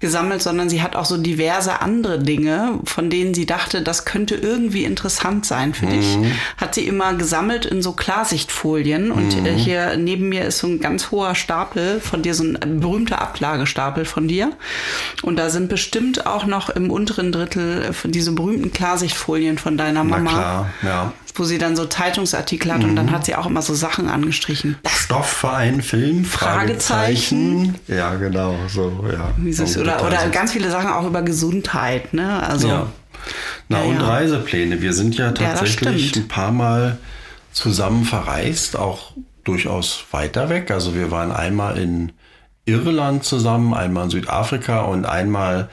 [0.00, 4.34] gesammelt, sondern sie hat auch so diverse andere Dinge, von denen sie dachte, das könnte
[4.34, 6.18] irgendwie interessant sein für dich.
[6.56, 10.80] Hat sie immer gesammelt in so Klarsichtfolien und äh, hier neben mir ist so ein
[10.80, 14.52] ganz hoher Stapel von dir, so ein berühmter Ablagestapel von dir.
[15.22, 19.76] Und da sind bestimmt auch noch im unteren Drittel äh, von diese berühmten Klarsichtfolien von
[19.76, 21.12] deiner Na Mama klar, ja.
[21.34, 24.76] wo sie dann so Zeitungsartikel hat und dann hat sie auch immer so Sachen angestrichen.
[24.86, 26.24] Stoffverein Film?
[26.24, 27.76] Fragezeichen.
[27.88, 29.32] Ja, genau, so, ja.
[29.52, 32.42] So oder, oder ganz viele Sachen auch über Gesundheit, ne?
[32.46, 32.86] Also Ja.
[33.68, 34.06] Na Ja, und ja.
[34.06, 34.80] Reisepläne.
[34.80, 36.98] Wir sind ja tatsächlich ein paar Mal
[37.52, 39.12] zusammen verreist, auch
[39.44, 40.70] durchaus weiter weg.
[40.70, 42.12] Also wir waren einmal in
[42.66, 45.68] Irland zusammen, einmal in Südafrika und einmal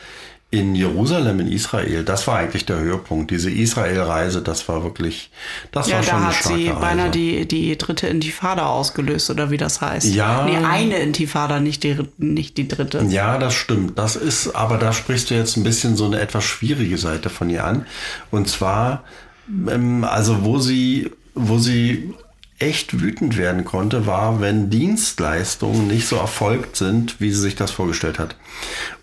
[0.49, 2.05] in Jerusalem in Israel.
[2.05, 3.31] Das war eigentlich der Höhepunkt.
[3.31, 5.29] Diese Israel-Reise, das war wirklich,
[5.71, 7.11] das ja, war schon da eine hat starke sie beinahe Reise.
[7.11, 10.07] die, die dritte Intifada ausgelöst, oder wie das heißt.
[10.15, 10.45] Ja.
[10.45, 13.05] Nee, eine Intifada, nicht die, nicht die dritte.
[13.09, 13.97] Ja, das stimmt.
[13.99, 17.49] Das ist, aber da sprichst du jetzt ein bisschen so eine etwas schwierige Seite von
[17.49, 17.85] ihr an.
[18.31, 19.03] Und zwar,
[19.49, 22.13] ähm, also wo sie, wo sie
[22.59, 27.69] echt wütend werden konnte, war, wenn Dienstleistungen nicht so erfolgt sind, wie sie sich das
[27.69, 28.35] vorgestellt hat.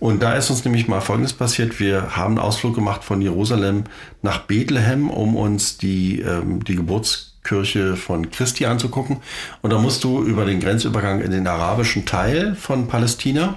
[0.01, 1.79] Und da ist uns nämlich mal Folgendes passiert.
[1.79, 3.85] Wir haben einen Ausflug gemacht von Jerusalem
[4.23, 9.19] nach Bethlehem, um uns die, ähm, die Geburtskirche von Christi anzugucken.
[9.63, 13.55] Und da musst du über den Grenzübergang in den arabischen Teil von Palästina.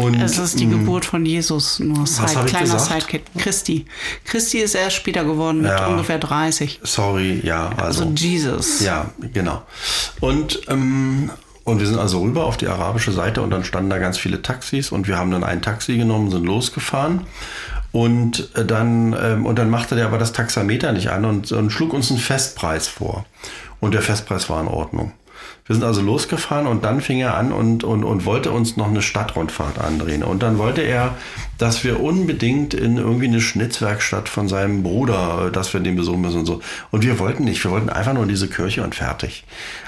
[0.00, 2.78] Und Es ist die Geburt von Jesus, nur Side, kleiner?
[2.78, 3.22] Sidekick.
[3.36, 3.84] Christi.
[4.24, 5.86] Christi ist erst später geworden, mit Ja.
[5.88, 6.80] ungefähr 30.
[6.84, 8.80] sorry, ja, also, Also Jesus.
[8.80, 9.62] ja, genau.
[10.20, 11.30] Und ähm,
[11.64, 14.40] und wir sind also rüber auf die arabische Seite und dann standen da ganz viele
[14.40, 17.22] Taxis und wir haben dann ein Taxi genommen, sind losgefahren.
[17.92, 21.70] Und äh, dann, ähm, und dann machte der aber das Taxameter nicht an und, und
[21.70, 23.26] schlug uns einen Festpreis vor.
[23.80, 25.12] Und der Festpreis war in Ordnung.
[25.68, 28.88] Wir sind also losgefahren und dann fing er an und, und, und wollte uns noch
[28.88, 30.22] eine Stadtrundfahrt andrehen.
[30.22, 31.14] Und dann wollte er,
[31.58, 36.40] dass wir unbedingt in irgendwie eine Schnitzwerkstatt von seinem Bruder, dass wir den besuchen müssen
[36.40, 36.60] und so.
[36.90, 39.44] Und wir wollten nicht, wir wollten einfach nur in diese Kirche und fertig.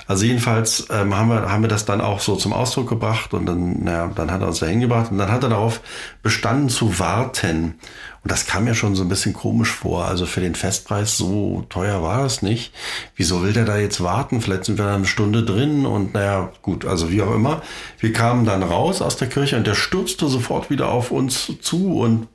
[0.06, 3.46] Also jedenfalls ähm, haben, wir, haben wir das dann auch so zum Ausdruck gebracht und
[3.46, 5.80] dann, naja, dann hat er uns da hingebracht und dann hat er darauf
[6.22, 7.76] bestanden zu warten.
[8.22, 10.04] Und das kam mir schon so ein bisschen komisch vor.
[10.04, 12.72] Also für den Festpreis so teuer war es nicht.
[13.16, 14.42] Wieso will der da jetzt warten?
[14.42, 17.62] Vielleicht sind wir da eine Stunde drin und naja, gut, also wie auch immer.
[17.98, 21.98] Wir kamen dann raus aus der Kirche und der stürzte sofort wieder auf uns zu
[21.98, 22.28] und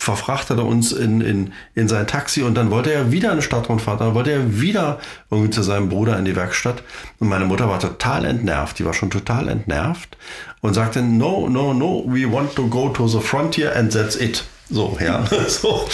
[0.00, 4.14] verfrachtete uns in, in, in sein Taxi und dann wollte er wieder eine Stadtrundfahrt, dann
[4.14, 4.98] wollte er wieder
[5.30, 6.82] irgendwie zu seinem Bruder in die Werkstatt
[7.18, 10.16] und meine Mutter war total entnervt, die war schon total entnervt
[10.62, 14.42] und sagte, no, no, no, we want to go to the frontier and that's it.
[14.70, 15.24] So, ja.
[15.48, 15.88] So.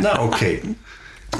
[0.00, 0.62] Na, okay.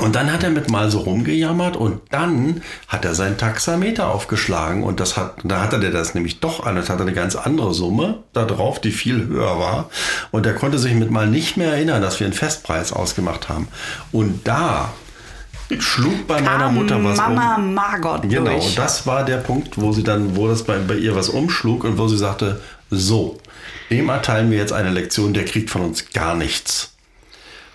[0.00, 4.82] Und dann hat er mit mal so rumgejammert und dann hat er sein Taxameter aufgeschlagen
[4.82, 7.74] und das hat, da hatte der das nämlich doch an, das hatte eine ganz andere
[7.74, 9.90] Summe da drauf, die viel höher war.
[10.32, 13.68] Und er konnte sich mit mal nicht mehr erinnern, dass wir einen Festpreis ausgemacht haben.
[14.10, 14.92] Und da
[15.78, 17.74] schlug bei meiner Mutter was Mama um.
[17.74, 18.66] Margot Genau, durch.
[18.66, 21.84] und das war der Punkt, wo sie dann, wo das bei, bei ihr was umschlug
[21.84, 23.38] und wo sie sagte, so,
[23.90, 26.90] dem erteilen wir jetzt eine Lektion, der kriegt von uns gar nichts.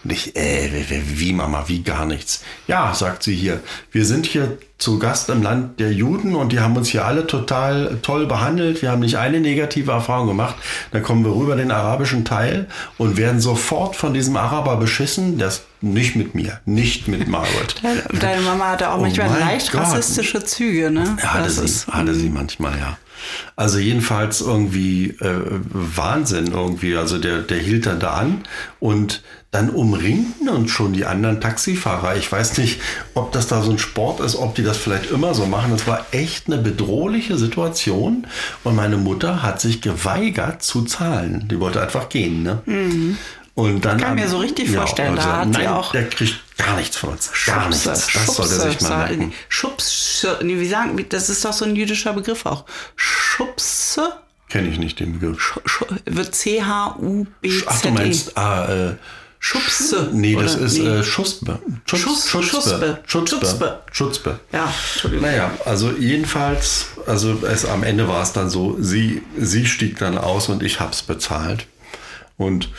[0.06, 2.42] Und ich, äh, wie, wie, Mama, wie gar nichts?
[2.68, 3.60] Ja, sagt sie hier,
[3.92, 7.28] wir sind hier zu Gast im Land der Juden und die haben uns hier alle
[7.28, 8.82] total toll behandelt.
[8.82, 10.56] Wir haben nicht eine negative Erfahrung gemacht.
[10.92, 12.68] Dann kommen wir rüber den arabischen Teil
[12.98, 15.38] und werden sofort von diesem Araber beschissen.
[15.38, 17.76] Das nicht mit mir, nicht mit Margaret.
[18.22, 19.82] Deine, Mama hatte auch Oh manchmal leicht Gott.
[19.82, 21.18] rassistische Züge, ne?
[21.22, 22.98] Hatte Das sie, ist- hatte sie manchmal, ja.
[23.56, 26.96] Also jedenfalls irgendwie äh, Wahnsinn irgendwie.
[26.98, 28.44] Also der, der hielt dann da an
[28.80, 32.16] und dann umringten uns schon die anderen Taxifahrer.
[32.18, 32.80] Ich weiß nicht,
[33.16, 35.72] ob das da so ein Sport ist, ob die das vielleicht immer so machen.
[35.72, 38.28] Das war echt eine bedrohliche Situation
[38.64, 41.48] und meine Mutter hat sich geweigert zu zahlen.
[41.50, 42.62] Die wollte einfach gehen, ne?
[43.56, 44.02] Und dann Mhm.
[44.02, 47.10] Kann mir so richtig vorstellen, da hat sie nein, auch- der kriegt gar nichts von
[47.12, 47.32] uns.
[47.46, 47.84] Gar nichts.
[47.86, 49.34] Das sollte er sich mal merken.
[49.48, 52.66] Schubse, nee, wie sagen, das ist doch so ein jüdischer Begriff auch.
[52.96, 54.14] Schubse
[54.50, 55.60] Kenne ich nicht den Begriff.
[56.06, 57.64] Wird C-H-U-B-Z-E.
[57.68, 58.96] Ach, du meinst, ah, äh,
[59.38, 60.10] Schubse.
[60.12, 60.88] nee, das ist Nee.
[60.88, 61.60] äh, Schussbe.
[61.86, 62.50] Schutz, Schuss- Schutzbe.
[62.50, 63.00] Schutzbe.
[63.06, 63.46] Schutzbe.
[63.46, 63.82] Schutzbe.
[63.92, 64.40] Schutzbe.
[64.52, 65.26] Ja, Entschuldigung.
[65.26, 70.18] Naja, also jedenfalls, also es, am Ende war es dann so, sie, sie stieg dann
[70.18, 71.68] aus und ich hab's bezahlt.
[72.38, 72.70] Und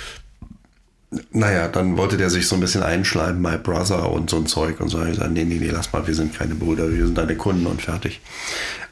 [1.33, 4.81] naja, dann wollte der sich so ein bisschen einschleimen, my brother und so ein Zeug
[4.81, 5.03] und so.
[5.03, 7.67] Ich gesagt, nee, nee, nee, lass mal, wir sind keine Brüder, wir sind deine Kunden
[7.67, 8.21] und fertig.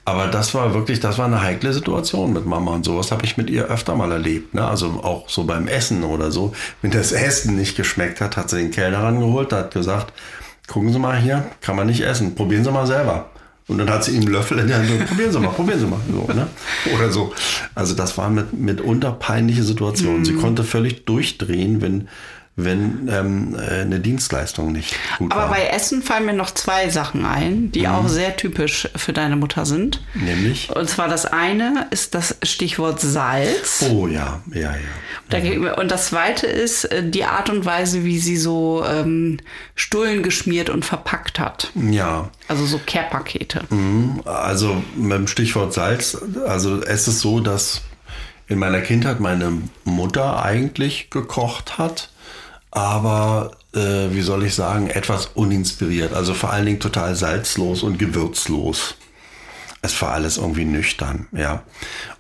[0.05, 3.37] Aber das war wirklich, das war eine heikle Situation mit Mama und sowas habe ich
[3.37, 4.55] mit ihr öfter mal erlebt.
[4.55, 4.67] Ne?
[4.67, 6.55] Also auch so beim Essen oder so.
[6.83, 10.13] Wenn das Essen nicht geschmeckt hat, hat sie den Kellner rangeholt, hat gesagt,
[10.67, 13.31] gucken Sie mal hier, kann man nicht essen, probieren Sie mal selber.
[13.69, 15.79] Und dann hat sie ihm einen Löffel in der Hand und probieren Sie mal, probieren
[15.79, 16.01] Sie mal.
[16.11, 16.49] So, ne?
[16.95, 17.35] Oder so.
[17.75, 20.21] Also das waren mit, mitunter peinliche Situationen.
[20.21, 20.25] Mhm.
[20.25, 22.09] Sie konnte völlig durchdrehen, wenn,
[22.61, 25.51] wenn ähm, äh, eine Dienstleistung nicht gut Aber war.
[25.51, 29.65] bei Essen fallen mir noch zwei Sachen ein, die auch sehr typisch für deine Mutter
[29.65, 30.03] sind.
[30.15, 30.69] Nämlich?
[30.75, 33.85] Und zwar das eine ist das Stichwort Salz.
[33.91, 34.77] Oh ja, ja, ja.
[35.31, 39.39] Da- Und das zweite ist äh, die Art und Weise, wie sie so ähm,
[39.77, 41.71] Stullen geschmiert und verpackt hat.
[41.75, 43.61] Ja, Also so Care-Pakete.
[44.25, 46.17] also mit dem Stichwort Salz,
[46.47, 47.83] also es ist so, dass
[48.49, 49.53] in meiner Kindheit meine
[49.85, 52.09] Mutter eigentlich gekocht hat,
[52.71, 56.13] aber äh, wie soll ich sagen, etwas uninspiriert.
[56.13, 58.95] Also vor allen Dingen total salzlos und gewürzlos.
[59.81, 61.63] Es war alles irgendwie nüchtern, ja.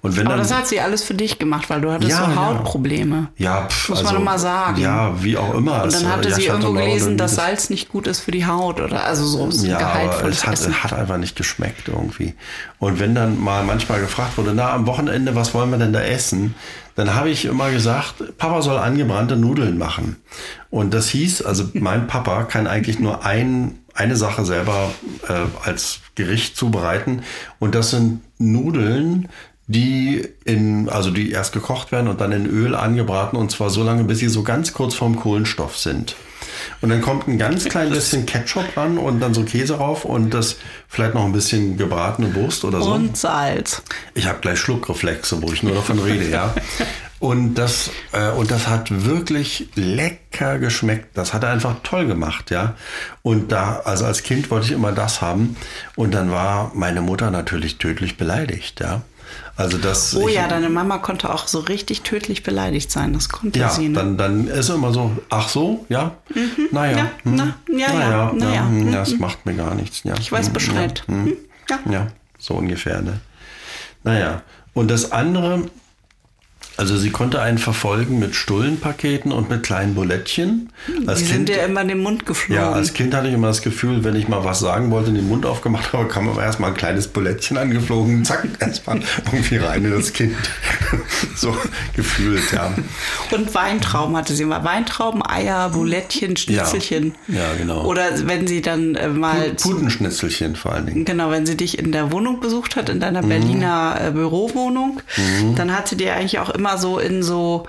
[0.00, 2.24] Und wenn Aber dann das hat sie alles für dich gemacht, weil du hattest Ja,
[2.26, 2.36] so ja.
[2.36, 3.28] Hautprobleme.
[3.36, 4.80] ja, pf, Muss man also, doch mal sagen.
[4.80, 5.82] Ja, wie auch immer.
[5.82, 8.30] Und Es, dann hatte sie Jascha irgendwo gelesen, dass das- Salz nicht gut ist für
[8.30, 10.84] die Haut oder also so ist ein Ja, aber es hat, Essen.
[10.84, 12.34] hat einfach nicht geschmeckt irgendwie.
[12.78, 16.00] Und wenn dann mal manchmal gefragt wurde, na, am Wochenende, was wollen wir denn da
[16.00, 16.54] essen?
[16.94, 20.16] Dann habe ich immer gesagt, Papa soll angebrannte Nudeln machen.
[20.70, 24.92] Und das hieß, also mein Papa kann eigentlich nur ein, eine Sache selber
[25.28, 27.22] äh, als Gericht zubereiten.
[27.58, 29.28] Und das sind Nudeln,
[29.66, 33.82] die in, also die erst gekocht werden und dann in Öl angebraten und zwar so
[33.82, 36.14] lange, bis sie so ganz kurz vorm Kohlenstoff sind.
[36.80, 40.32] Und dann kommt ein ganz klein bisschen Ketchup ran und dann so Käse rauf und
[40.32, 40.56] das
[40.88, 42.92] vielleicht noch ein bisschen gebratene Wurst oder so.
[42.92, 43.82] Und Salz.
[44.14, 46.54] Ich habe gleich Schluckreflexe, wo ich nur davon rede, ja.
[47.20, 51.16] Und das, äh, und das hat wirklich lecker geschmeckt.
[51.16, 52.74] Das hat er einfach toll gemacht, ja.
[53.22, 55.56] Und da, also als Kind wollte ich immer das haben.
[55.96, 59.02] Und dann war meine Mutter natürlich tödlich beleidigt, ja.
[59.56, 60.14] Also das.
[60.14, 63.12] Oh ich- ja, deine Mama konnte auch so richtig tödlich beleidigt sein.
[63.12, 63.88] Das konnte ja, sie.
[63.88, 63.94] Ne?
[63.94, 66.12] dann, dann ist immer so, ach so, ja,
[66.70, 69.74] naja, Ja, hm, na, ja, ja, naja, na ja, hm, hm, das macht mir gar
[69.74, 70.02] nichts.
[70.04, 71.04] Ja, ich weiß hm, Bescheid.
[71.08, 71.36] Ja, hm, Hm,
[71.68, 71.92] ja.
[71.92, 72.06] ja,
[72.38, 73.18] So ungefähr, ne?
[74.04, 74.42] Naja.
[74.74, 75.64] Und das andere,
[76.78, 80.70] also sie konnte einen verfolgen mit Stullenpaketen und mit kleinen Bulettchen.
[81.08, 82.62] Als die kind, sind ja immer in den Mund geflogen.
[82.62, 85.28] Ja, als Kind hatte ich immer das Gefühl, wenn ich mal was sagen wollte, den
[85.28, 89.90] Mund aufgemacht habe, kam immer erstmal ein kleines Bulettchen angeflogen, zack, erstmal irgendwie rein in
[89.90, 90.36] das Kind.
[91.34, 91.56] so
[91.96, 92.72] gefühlt, ja.
[93.32, 94.62] Und Weintrauben hatte sie immer.
[94.62, 97.16] Weintrauben, Eier, Bulettchen, Schnitzelchen.
[97.26, 97.86] Ja, ja genau.
[97.86, 99.50] Oder wenn sie dann äh, mal...
[99.60, 101.04] Putenschnitzelchen vor allen Dingen.
[101.04, 103.28] Genau, wenn sie dich in der Wohnung besucht hat, in deiner mhm.
[103.30, 105.56] Berliner äh, Bürowohnung, mhm.
[105.56, 107.66] dann hat sie dir eigentlich auch immer so in so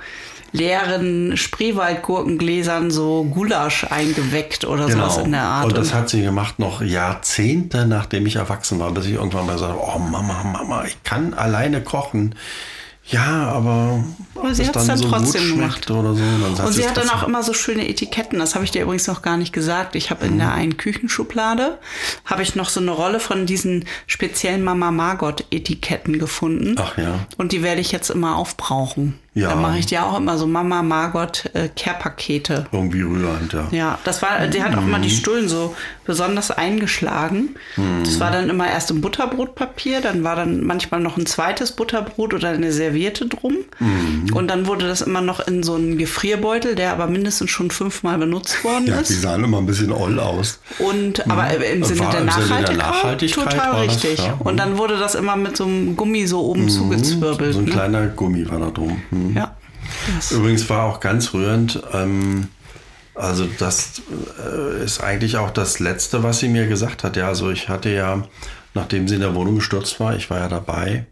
[0.51, 5.09] leeren Spreewaldgurkengläsern so Gulasch eingeweckt oder genau.
[5.09, 5.65] sowas in der Art.
[5.67, 9.57] Und das hat sie gemacht noch Jahrzehnte, nachdem ich erwachsen war, bis ich irgendwann mal
[9.57, 12.35] sagte, oh Mama, Mama, ich kann alleine kochen.
[13.11, 14.03] Ja, aber,
[14.35, 15.89] aber sie hat es dann, dann so trotzdem gemacht.
[15.89, 18.37] Oder so, dann und sie hat dann auch immer so schöne Etiketten.
[18.37, 19.95] Das habe ich dir übrigens noch gar nicht gesagt.
[19.95, 20.33] Ich habe mhm.
[20.33, 21.79] in der einen Küchenschublade
[22.25, 26.75] habe ich noch so eine Rolle von diesen speziellen Mama Margot Etiketten gefunden.
[26.77, 27.25] Ach ja.
[27.37, 29.17] Und die werde ich jetzt immer aufbrauchen.
[29.33, 29.49] Ja.
[29.49, 32.65] Da mache ich dir auch immer so Mama Margot äh, Care-Pakete.
[32.71, 33.67] Irgendwie rührend, ja.
[33.71, 34.87] Ja, das war, die hat auch mhm.
[34.87, 37.55] immer die Stullen so besonders eingeschlagen.
[37.77, 38.03] Mhm.
[38.03, 42.33] Das war dann immer erst im Butterbrotpapier, dann war dann manchmal noch ein zweites Butterbrot
[42.33, 43.57] oder eine Serviette drum.
[43.77, 44.33] Mhm.
[44.33, 48.17] Und dann wurde das immer noch in so einen Gefrierbeutel, der aber mindestens schon fünfmal
[48.17, 49.11] benutzt worden ja, ist.
[49.11, 50.59] Die sahen immer ein bisschen oll aus.
[50.79, 51.61] Und, aber mhm.
[51.73, 54.15] im Sinne, der, Nachhaltigkeit, der Nachhaltigkeit total richtig.
[54.15, 54.37] Das, ja.
[54.39, 56.69] Und dann wurde das immer mit so einem Gummi so oben mhm.
[56.69, 57.53] zugezwirbelt.
[57.53, 57.71] So ein ne?
[57.71, 58.99] kleiner Gummi war da drum.
[59.27, 59.37] Mhm.
[59.37, 59.55] Ja.
[60.15, 60.31] Das.
[60.31, 61.81] Übrigens war auch ganz rührend.
[61.93, 62.47] Ähm,
[63.15, 64.01] also das
[64.39, 67.17] äh, ist eigentlich auch das Letzte, was sie mir gesagt hat.
[67.17, 68.23] Ja, also ich hatte ja,
[68.73, 71.05] nachdem sie in der Wohnung gestürzt war, ich war ja dabei,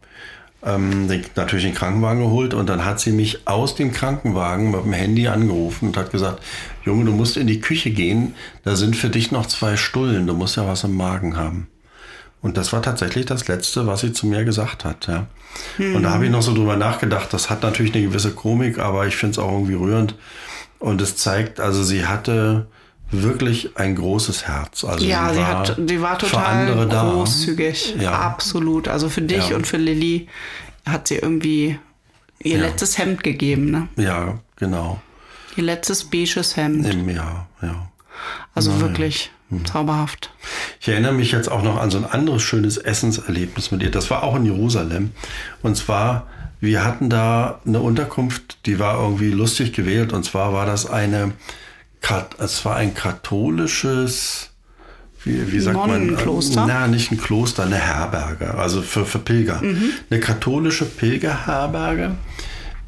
[0.64, 4.84] ähm, den, natürlich den Krankenwagen geholt und dann hat sie mich aus dem Krankenwagen mit
[4.84, 6.42] dem Handy angerufen und hat gesagt,
[6.86, 10.34] Junge, du musst in die Küche gehen, da sind für dich noch zwei Stullen, du
[10.34, 11.68] musst ja was im Magen haben.
[12.42, 15.08] Und das war tatsächlich das Letzte, was sie zu mir gesagt hat.
[15.08, 15.28] Ja.
[15.78, 15.96] Mhm.
[15.96, 17.34] Und da habe ich noch so drüber nachgedacht.
[17.34, 20.16] Das hat natürlich eine gewisse Komik, aber ich finde es auch irgendwie rührend.
[20.80, 22.68] Und es zeigt, also sie hatte
[23.10, 24.84] wirklich ein großes Herz.
[24.84, 27.96] Also ja, sie, war, hat, die war total großzügig.
[28.00, 28.12] Ja.
[28.12, 28.88] Absolut.
[28.88, 29.56] Also für dich ja.
[29.56, 30.28] und für Lilly
[30.86, 31.80] hat sie irgendwie
[32.40, 32.66] ihr ja.
[32.66, 33.72] letztes Hemd gegeben.
[33.72, 33.88] Ne?
[33.96, 35.02] Ja, genau.
[35.56, 36.86] Ihr letztes beiges Hemd.
[36.86, 37.90] Im Jahr, ja.
[38.54, 39.32] Also Na, wirklich.
[39.64, 40.32] Zauberhaft.
[40.82, 43.92] Ich erinnere mich jetzt auch noch an so ein anderes schönes Essenserlebnis mit ihr.
[43.92, 45.12] Das war auch in Jerusalem.
[45.62, 46.28] Und zwar,
[46.60, 50.12] wir hatten da eine Unterkunft, die war irgendwie lustig gewählt.
[50.12, 51.32] Und zwar war das eine,
[52.40, 54.50] es war ein katholisches,
[55.24, 56.18] wie, wie sagt man?
[56.18, 56.66] Kloster?
[56.68, 58.56] Na, nicht ein Kloster, eine Herberge.
[58.56, 59.62] Also für, für Pilger.
[59.62, 59.92] Mhm.
[60.10, 62.16] Eine katholische Pilgerherberge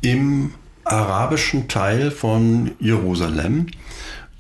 [0.01, 3.67] im arabischen Teil von Jerusalem.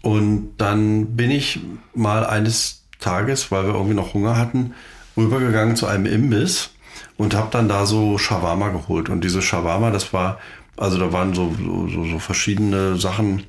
[0.01, 1.59] Und dann bin ich
[1.93, 4.73] mal eines Tages, weil wir irgendwie noch Hunger hatten,
[5.17, 6.69] rübergegangen zu einem Imbiss
[7.17, 9.09] und habe dann da so Shawarma geholt.
[9.09, 10.39] Und diese Shawarma, das war,
[10.77, 11.53] also da waren so,
[11.93, 13.43] so, so verschiedene Sachen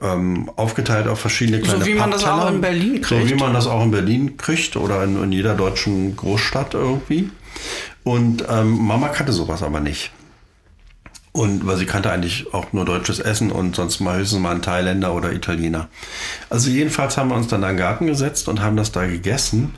[0.00, 3.08] ähm, aufgeteilt auf verschiedene kleine So wie man das auch in Berlin kriegt.
[3.08, 7.30] So wie man das auch in Berlin kriegt oder in, in jeder deutschen Großstadt irgendwie.
[8.04, 10.12] Und ähm, Mama kannte sowas aber nicht.
[11.36, 14.62] Und weil sie kannte eigentlich auch nur deutsches Essen und sonst mal höchstens mal ein
[14.62, 15.88] Thailänder oder Italiener.
[16.48, 19.74] Also jedenfalls haben wir uns dann in den Garten gesetzt und haben das da gegessen.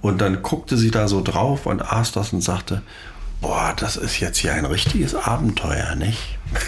[0.00, 2.80] Und dann guckte sie da so drauf und aß das und sagte,
[3.42, 6.38] boah, das ist jetzt hier ein richtiges Abenteuer, nicht?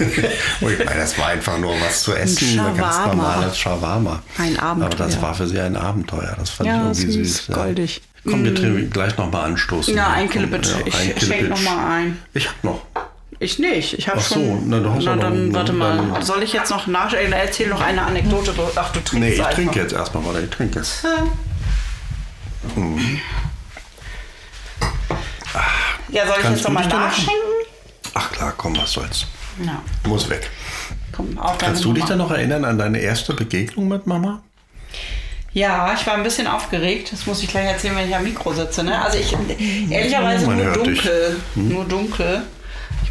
[0.60, 4.22] und ich meine, das war einfach nur was zu essen, ein ganz normales Shawarma.
[4.36, 4.88] Ein Abenteuer.
[4.88, 6.36] Aber das war für sie ein Abenteuer.
[6.38, 7.46] Das fand ja, ich irgendwie süß.
[7.46, 8.02] süß goldig.
[8.26, 8.90] Komm, wir mm.
[8.90, 9.96] gleich nochmal anstoßen.
[9.96, 10.70] Ja, ein Killepitch.
[10.70, 12.18] Ja, ich schenke nochmal ein.
[12.34, 12.82] Ich hab noch.
[13.38, 13.94] Ich nicht.
[13.98, 14.68] Ich habe so, schon.
[14.68, 15.96] Na, du hast na, dann, noch, warte mal.
[15.96, 17.12] Dann, soll ich jetzt noch nach?
[17.12, 18.54] Erzähl noch eine Anekdote.
[18.76, 21.04] Ach, du trinkst Nee, ich trinke jetzt erstmal, weil ich trinke jetzt.
[22.74, 23.20] Hm.
[26.10, 27.34] Ja, soll ich jetzt nochmal nachschenken?
[28.14, 29.26] Ach klar, komm, was soll's.
[29.64, 29.82] Ja.
[30.06, 30.50] Muss weg.
[31.12, 34.42] Komm, Kannst du dich dann noch erinnern an deine erste Begegnung mit Mama?
[35.52, 37.12] Ja, ich war ein bisschen aufgeregt.
[37.12, 38.82] Das muss ich gleich erzählen, wenn ich am Mikro sitze.
[38.82, 39.00] Ne?
[39.00, 39.36] Also ich
[39.90, 41.36] ehrlicherweise nur dunkel.
[41.54, 41.68] Hm?
[41.68, 42.42] Nur dunkel.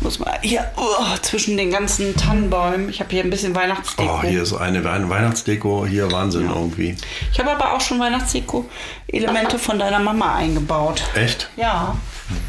[0.03, 2.89] Muss mal hier oh, zwischen den ganzen Tannenbäumen.
[2.89, 4.19] Ich habe hier ein bisschen Weihnachtsdeko.
[4.21, 5.85] Oh, hier ist eine Weihnachtsdeko.
[5.85, 6.53] Hier Wahnsinn ja.
[6.53, 6.97] irgendwie.
[7.31, 11.03] Ich habe aber auch schon Weihnachtsdeko-Elemente von deiner Mama eingebaut.
[11.15, 11.49] Echt?
[11.55, 11.95] Ja.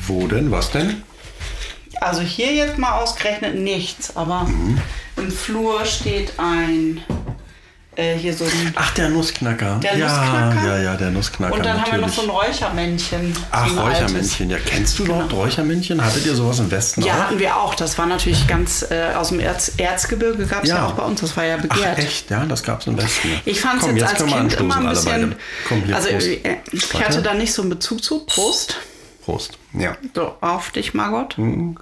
[0.09, 0.51] Wo denn?
[0.51, 1.05] Was denn?
[2.01, 4.81] Also hier jetzt mal ausgerechnet nichts, aber mhm.
[5.17, 7.03] im Flur steht ein
[7.97, 8.73] äh, hier so ein.
[8.75, 9.81] Ach, der Nussknacker.
[9.83, 10.67] Der ja, Nussknacker.
[10.67, 11.55] Ja, ja, der Nussknacker.
[11.55, 11.93] Und dann natürlich.
[11.93, 13.37] haben wir noch so ein Räuchermännchen.
[13.51, 14.51] Ach, so Räuchermännchen.
[14.51, 15.43] Ja, kennst du überhaupt genau.
[15.43, 16.05] Räuchermännchen?
[16.05, 17.19] Hattet ihr sowas im Westen Ja, auch?
[17.19, 17.75] hatten wir auch.
[17.75, 20.77] Das war natürlich ganz äh, aus dem Erz Erzgebirge, gab es ja.
[20.77, 20.87] ja.
[20.87, 21.21] auch bei uns.
[21.21, 21.97] Das war ja begehrt.
[21.97, 22.31] Ach, echt?
[22.31, 23.29] Ja, das gab es im Westen.
[23.45, 25.35] Ich fand es jetzt, jetzt als Kind immer ein bisschen.
[25.69, 26.39] Komm, hier, also, äh,
[26.73, 28.21] ich hatte da nicht so einen Bezug zu.
[28.27, 28.77] Prost.
[29.25, 29.59] Prost.
[29.73, 29.97] Ja.
[30.15, 31.39] So, auf dich, Margot.
[31.39, 31.79] Mhm.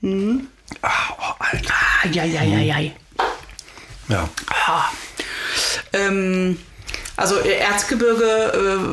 [0.00, 0.46] Mhm.
[0.82, 1.74] Ah, oh, Alter.
[1.74, 2.90] Ah, ja, ja, ja, ja.
[4.08, 4.28] Ja.
[4.66, 4.84] Ah.
[5.92, 6.58] Ähm,
[7.16, 8.84] also äh, Erzgebirge,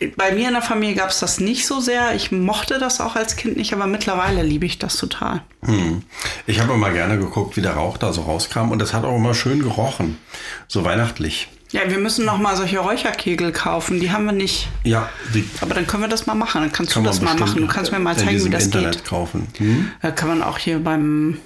[0.00, 2.14] äh, bei mir in der Familie gab es das nicht so sehr.
[2.14, 5.42] Ich mochte das auch als Kind nicht, aber mittlerweile liebe ich das total.
[5.64, 6.02] Hm.
[6.46, 9.16] Ich habe immer gerne geguckt, wie der Rauch da so rauskam und das hat auch
[9.16, 10.18] immer schön gerochen.
[10.68, 11.48] So weihnachtlich.
[11.72, 14.00] Ja, wir müssen noch mal solche Räucherkegel kaufen.
[14.00, 14.68] Die haben wir nicht.
[14.84, 16.60] Ja, die aber dann können wir das mal machen.
[16.60, 17.60] Dann kannst du das mal machen.
[17.60, 19.04] Du kannst mir mal zeigen, wie das Internet geht.
[19.04, 19.48] kaufen.
[19.58, 19.90] Hm?
[20.00, 21.38] Da kann man auch hier beim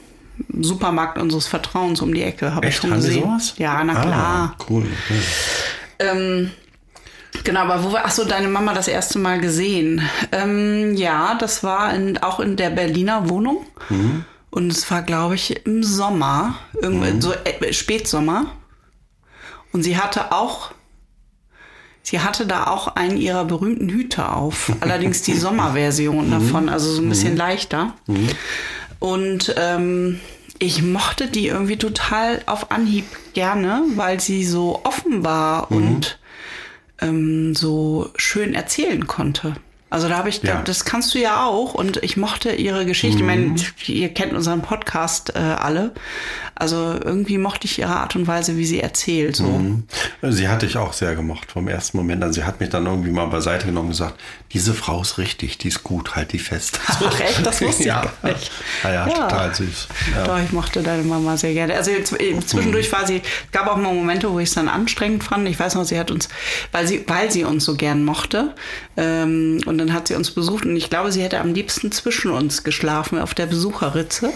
[0.61, 2.55] Supermarkt unseres Vertrauens um die Ecke.
[2.55, 3.23] Habe ich schon Haben gesehen.
[3.25, 3.55] Sowas?
[3.59, 4.57] Ja, na klar.
[4.59, 4.83] Ah, cool.
[4.85, 5.21] Okay.
[5.99, 6.51] Ähm,
[7.45, 10.03] genau, aber wo war, ach so, deine Mama das erste Mal gesehen?
[10.33, 13.67] Ähm, ja, das war in, auch in der Berliner Wohnung.
[13.89, 14.25] Mhm.
[14.51, 17.21] Und es war, glaube ich, im Sommer, irgendwie Mhm.
[17.21, 18.47] so äh, Spätsommer.
[19.73, 20.73] Und sie hatte auch,
[22.03, 24.73] sie hatte da auch einen ihrer berühmten Hüte auf.
[24.81, 26.31] Allerdings die Sommerversion Mhm.
[26.33, 27.95] davon, also so ein bisschen leichter.
[29.01, 30.21] Und ähm,
[30.61, 36.19] ich mochte die irgendwie total auf Anhieb gerne, weil sie so offen war und
[37.01, 39.57] ähm, so schön erzählen konnte.
[39.91, 40.63] Also da habe ich, Ja.
[40.63, 43.19] das kannst du ja auch und ich mochte ihre Geschichte.
[43.19, 43.55] Ich meine,
[43.87, 45.93] ihr kennt unseren Podcast äh, alle.
[46.55, 49.37] Also irgendwie mochte ich ihre Art und Weise, wie sie erzählt.
[49.37, 49.61] So.
[50.23, 52.33] Sie hatte ich auch sehr gemocht vom ersten Moment an.
[52.35, 54.21] Sie hat mich dann irgendwie mal beiseite genommen und gesagt,
[54.53, 56.79] diese Frau ist richtig, die ist gut, halt die fest.
[56.87, 58.03] Ach echt, das wusste ich ja.
[58.23, 58.51] nicht.
[58.85, 59.15] Ja, ja, Ja.
[59.15, 59.89] total süß.
[60.15, 60.25] Ja.
[60.25, 61.75] Doch, ich mochte deine Mama sehr gerne.
[61.75, 63.23] Also äh, zwischendurch war sie,
[63.53, 65.49] gab auch mal Momente, wo ich es dann anstrengend fand.
[65.49, 66.29] Ich weiß noch, sie hat uns,
[66.73, 68.55] weil sie, weil sie uns so gern mochte,
[69.01, 72.31] ähm, und dann hat sie uns besucht und ich glaube, sie hätte am liebsten zwischen
[72.31, 74.31] uns geschlafen auf der Besucherritze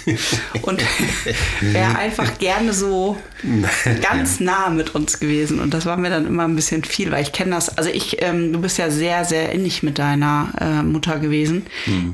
[0.62, 0.82] und
[1.62, 3.16] wäre einfach gerne so
[4.02, 5.60] ganz nah mit uns gewesen.
[5.60, 8.20] Und das war mir dann immer ein bisschen viel, weil ich kenne das, also ich,
[8.20, 11.66] ähm, du bist ja sehr, sehr innig mit deiner äh, Mutter gewesen.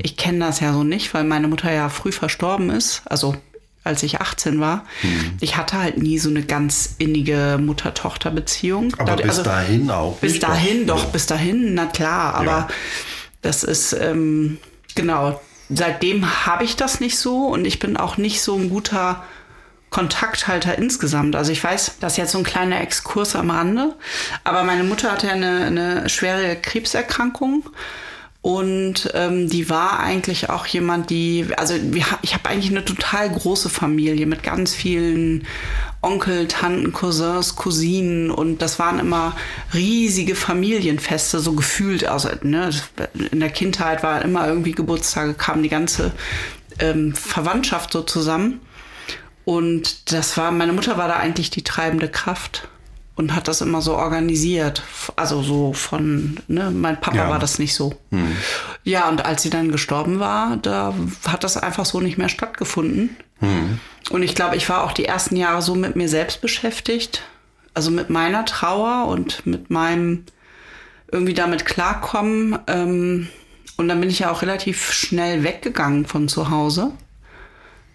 [0.03, 3.03] Ich kenne das ja so nicht, weil meine Mutter ja früh verstorben ist.
[3.07, 3.35] Also
[3.85, 4.85] als ich 18 war.
[5.41, 8.93] Ich hatte halt nie so eine ganz innige Mutter-Tochter-Beziehung.
[8.99, 10.17] Aber Da- bis also, dahin auch.
[10.19, 11.09] bis dahin doch, Ja.
[11.11, 12.69] bis dahin, na klar, aber Ja.
[13.43, 14.59] das ist, ähm,
[14.95, 19.23] genau, seitdem habe ich das nicht so und ich bin auch nicht so ein guter
[19.91, 21.35] Kontakthalter insgesamt.
[21.35, 23.95] Also ich weiß, das ist jetzt so ein kleiner Exkurs am Rande,
[24.45, 27.65] aber meine Mutter hatte ja eine, eine schwere Krebserkrankung.
[28.49, 33.29] Und ähm, die war eigentlich auch jemand, die, also wir, ich habe eigentlich eine total
[33.29, 35.47] große Familie mit ganz vielen
[36.01, 39.37] Onkel, Tanten, Cousins, Cousinen und das waren immer
[39.75, 42.07] riesige Familienfeste, so gefühlt.
[42.07, 42.71] Also ne,
[43.31, 46.13] in der Kindheit war immer irgendwie Geburtstage, kam die ganze
[46.79, 48.61] ähm, Verwandtschaft so zusammen.
[49.45, 52.67] Und das war, meine Mutter war da eigentlich die treibende Kraft
[53.19, 54.83] und hat das immer so organisiert.
[55.17, 57.29] Also so von, ne, mein Papa Ja.
[57.29, 57.95] war das nicht so.
[58.85, 60.95] Ja, und als sie dann gestorben war, da
[61.27, 63.17] hat das einfach so nicht mehr stattgefunden.
[64.11, 67.23] Und ich glaube, ich war auch die ersten Jahre so mit mir selbst beschäftigt.
[67.75, 70.25] Also mit meiner Trauer und mit meinem
[71.11, 72.59] irgendwie damit klarkommen.
[72.69, 73.29] Ähm,
[73.77, 76.93] und dann bin ich ja auch relativ schnell weggegangen von zu Hause.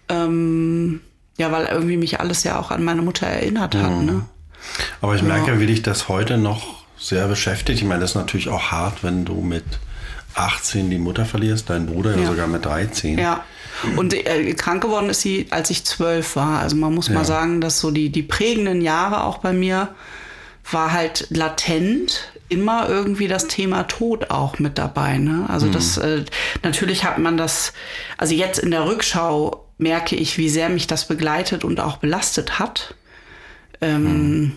[0.08, 1.00] Ähm,
[1.38, 3.90] ja, weil irgendwie mich alles ja auch an meine Mutter erinnert hat.
[4.02, 4.22] Ne?
[5.00, 7.80] Aber ich merke ja, wie dich das heute noch sehr beschäftigt.
[7.80, 9.64] Ich meine, das ist natürlich auch hart, wenn du mit
[10.34, 13.18] 18 die Mutter verlierst, dein Bruder ja, sogar mit 13.
[13.18, 13.44] Ja.
[13.96, 16.60] Und äh, krank geworden ist sie, als ich zwölf war.
[16.60, 17.14] Also man muss Ja.
[17.14, 19.88] mal sagen, dass so die, die prägenden Jahre auch bei mir
[20.70, 25.18] war halt latent immer irgendwie das Thema Tod auch mit dabei.
[25.18, 25.44] Ne?
[25.48, 26.24] Also das äh,
[26.62, 27.72] natürlich hat man das,
[28.16, 32.58] also jetzt in der Rückschau merke ich, wie sehr mich das begleitet und auch belastet
[32.58, 32.94] hat.
[33.84, 34.52] Ähm,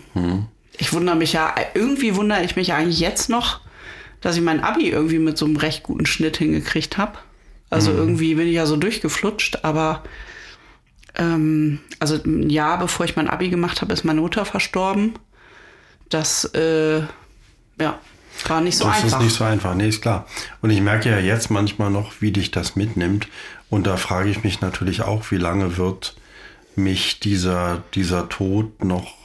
[0.78, 3.60] Ich wundere mich ja, irgendwie wundere ich mich eigentlich jetzt noch,
[4.20, 7.18] dass ich mein Abi irgendwie mit so einem recht guten Schnitt hingekriegt habe.
[7.70, 10.02] Also irgendwie bin ich ja so durchgeflutscht, aber
[11.16, 15.14] ähm, also ein Jahr bevor ich mein Abi gemacht habe, ist meine Mutter verstorben.
[16.08, 17.00] Das äh,
[17.80, 17.98] ja,
[18.46, 19.18] war nicht so das einfach.
[19.18, 20.26] ist nicht so einfach, nee, ist klar.
[20.62, 23.28] Und ich merke ja jetzt manchmal noch, wie dich das mitnimmt.
[23.68, 26.16] Und da frage ich mich natürlich auch, wie lange wird
[26.74, 29.17] mich dieser, dieser Tod noch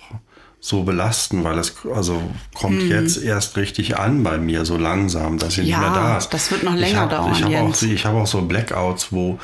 [0.65, 2.21] so belasten, weil es also
[2.53, 5.63] kommt jetzt erst richtig an bei mir, so langsam, dass sie.
[5.63, 6.29] Ja, nicht mehr da ist.
[6.29, 9.11] das wird noch Ich länger hab- dauern, Ich habe auch, ich habe auch so Blackouts,
[9.11, 9.39] wo,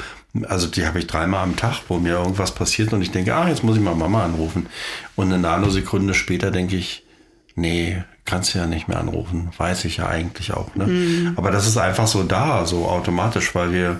[0.47, 3.49] also die habe ich dreimal am Tag, wo mir irgendwas passiert und ich denke, ah,
[3.49, 4.67] jetzt muss ich mal Mama anrufen.
[5.17, 7.03] Und eine Nanosekunde später denke ich,
[7.55, 9.49] nee, kannst du ja nicht mehr anrufen.
[9.57, 10.73] Weiß ich ja eigentlich auch.
[10.75, 10.85] Ne?
[10.87, 11.33] Mhm.
[11.35, 13.99] Aber das ist einfach so da, so automatisch, weil wir,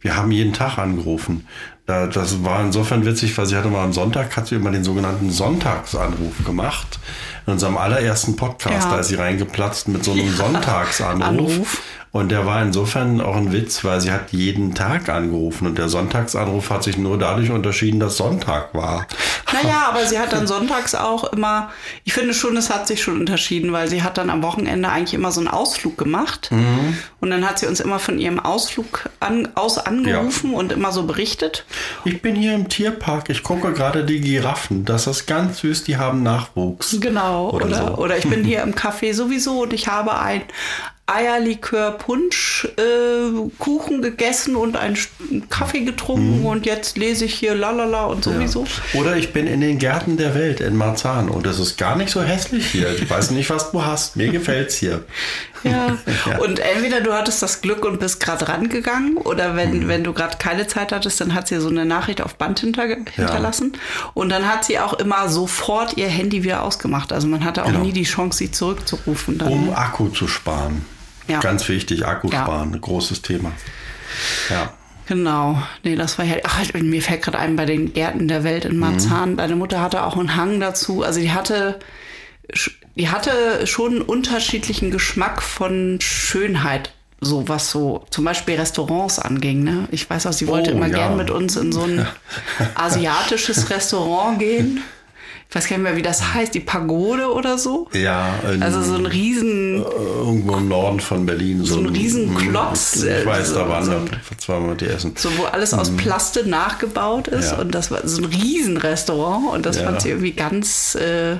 [0.00, 1.48] wir haben jeden Tag angerufen.
[1.92, 4.82] Da, das war insofern witzig, weil sie hatte mal am Sonntag, hat sie immer den
[4.82, 6.98] sogenannten Sonntagsanruf gemacht.
[7.46, 8.94] In unserem allerersten Podcast, Ja.
[8.94, 11.22] da ist sie reingeplatzt mit so einem Sonntagsanruf.
[11.28, 11.82] Anruf.
[12.10, 15.90] Und der war insofern auch ein Witz, weil sie hat jeden Tag angerufen und der
[15.90, 19.06] Sonntagsanruf hat sich nur dadurch unterschieden, dass Sonntag war.
[19.52, 21.70] Naja, aber sie hat dann sonntags auch immer,
[22.04, 25.14] ich finde schon, es hat sich schon unterschieden, weil sie hat dann am Wochenende eigentlich
[25.14, 26.50] immer so einen Ausflug gemacht.
[26.50, 26.96] Mhm.
[27.20, 31.04] Und dann hat sie uns immer von ihrem Ausflug an, aus angerufen und immer so
[31.04, 31.64] berichtet.
[32.04, 34.84] Ich bin hier im Tierpark, ich gucke gerade die Giraffen.
[34.84, 36.96] Das ist ganz süß, die haben Nachwuchs.
[37.00, 37.50] Genau.
[37.50, 38.20] Oder Oder, oder, so.
[38.22, 40.42] ich bin hier im Café sowieso und ich habe ein
[41.14, 44.96] Eierlikör-Punsch äh, Kuchen gegessen und einen
[45.50, 46.46] Kaffee getrunken Mhm.
[46.46, 48.64] und jetzt lese ich hier lalala und sowieso.
[48.94, 52.10] Oder ich bin in den Gärten der Welt in Marzahn und es ist gar nicht
[52.10, 52.92] so hässlich hier.
[52.94, 54.16] Ich weiß nicht, was du hast.
[54.16, 55.04] Mir gefällt's hier.
[55.64, 55.96] Ja.
[56.26, 56.38] Ja.
[56.38, 59.56] Und entweder du hattest das Glück und bist gerade rangegangen oder Mhm.
[59.56, 62.60] wenn, wenn du gerade keine Zeit hattest, dann hat sie so eine Nachricht auf Band
[62.60, 63.72] hinter, hinterlassen.
[64.14, 67.12] Und dann hat sie auch immer sofort ihr Handy wieder ausgemacht.
[67.12, 67.80] Also man hatte auch Genau.
[67.84, 69.38] nie die Chance, sie zurückzurufen.
[69.38, 69.48] Dann.
[69.48, 70.84] Um Akku zu sparen.
[71.28, 71.40] Ja.
[71.40, 72.42] Ganz wichtig, Akku Ja.
[72.42, 73.52] sparen, ein großes Thema.
[74.50, 74.72] Ja.
[75.08, 75.60] Genau.
[75.82, 76.36] Nee, das war ja.
[76.44, 79.36] Ach, mir fällt gerade ein bei den Gärten der Welt in Marzahn.
[79.36, 81.02] Deine Mutter hatte auch einen Hang dazu.
[81.02, 81.78] Also die hatte.
[82.94, 86.92] Die hatte schon einen unterschiedlichen Geschmack von Schönheit.
[87.20, 89.62] So was so zum Beispiel Restaurants anging.
[89.64, 89.88] Ne?
[89.92, 90.96] Ich weiß auch, sie wollte Oh, immer ja.
[90.96, 92.06] gern mit uns in so ein
[92.74, 94.82] asiatisches Restaurant gehen.
[95.52, 97.86] Ich weiß gar nicht mehr, wie das heißt, die Pagode oder so.
[97.92, 101.62] Ja, in, Also so ein riesen, irgendwo im Norden von Berlin.
[101.62, 105.12] So ein Riesenklotz, Ich äh, weiß, so- da waren so wir ein- zweimal die essen.
[105.14, 107.50] so wo alles aus Plaste nachgebaut ist.
[107.52, 107.58] Ja.
[107.58, 109.84] Und das war so ein Riesenrestaurant und das Ja.
[109.84, 111.36] fand sie irgendwie ganz äh,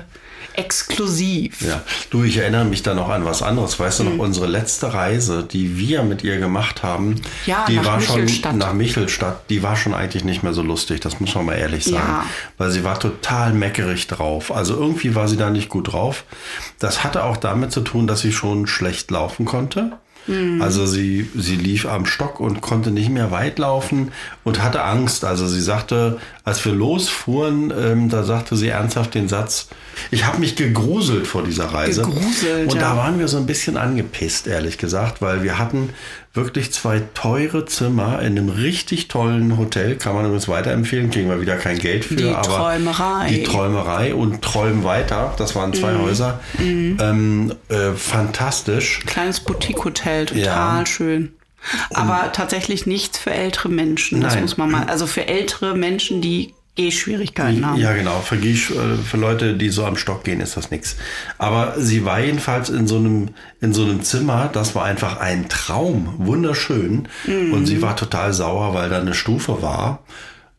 [0.55, 1.61] exklusiv.
[1.61, 3.79] Ja, du, ich erinnere mich da noch an was anderes.
[3.79, 4.05] Weißt Hm.
[4.05, 7.97] du noch, unsere letzte Reise, die wir mit ihr gemacht haben, Ja, die nach war
[7.97, 8.51] Michelstadt.
[8.51, 11.55] schon nach Michelstadt, die war schon eigentlich nicht mehr so lustig, das muss man mal
[11.55, 11.95] ehrlich sagen.
[11.97, 12.25] Ja.
[12.57, 14.51] Weil sie war total meckerig drauf.
[14.51, 16.23] Also irgendwie war sie da nicht gut drauf.
[16.79, 19.93] Das hatte auch damit zu tun, dass sie schon schlecht laufen konnte.
[20.25, 20.61] Hm.
[20.61, 24.11] Also sie, sie lief am Stock und konnte nicht mehr weit laufen
[24.43, 25.25] und hatte Angst.
[25.25, 29.67] Also sie sagte, als wir losfuhren, ähm, da sagte sie ernsthaft den Satz,
[30.11, 32.03] ich habe mich gegruselt vor dieser Reise.
[32.03, 32.81] Gegruselt, und ja.
[32.81, 35.89] da waren wir so ein bisschen angepisst, ehrlich gesagt, weil wir hatten
[36.33, 39.95] wirklich zwei teure Zimmer in einem richtig tollen Hotel.
[39.97, 42.15] Kann man übrigens weiterempfehlen, kriegen wir wieder kein Geld für.
[42.15, 43.29] Die aber Träumerei.
[43.29, 45.33] Die Träumerei und Träum weiter.
[45.37, 46.39] Das waren zwei Häuser.
[46.59, 49.01] Ähm, äh, fantastisch.
[49.05, 50.85] Kleines Boutique-Hotel, total Ja.
[50.85, 51.33] schön.
[51.93, 54.19] Aber tatsächlich nichts für ältere Menschen.
[54.21, 54.43] Das Nein.
[54.43, 54.83] muss man mal.
[54.85, 57.79] Also für ältere Menschen, die Gehschwierigkeiten haben.
[57.79, 58.19] Ja, genau.
[58.21, 60.95] Für, Giesch- äh, für Leute, die so am Stock gehen, ist das nichts.
[61.37, 63.29] Aber sie war jedenfalls in so einem,
[63.61, 66.15] in so einem Zimmer, das war einfach ein Traum.
[66.17, 67.07] Wunderschön.
[67.25, 67.53] Mhm.
[67.53, 69.99] Und sie war total sauer, weil da eine Stufe war.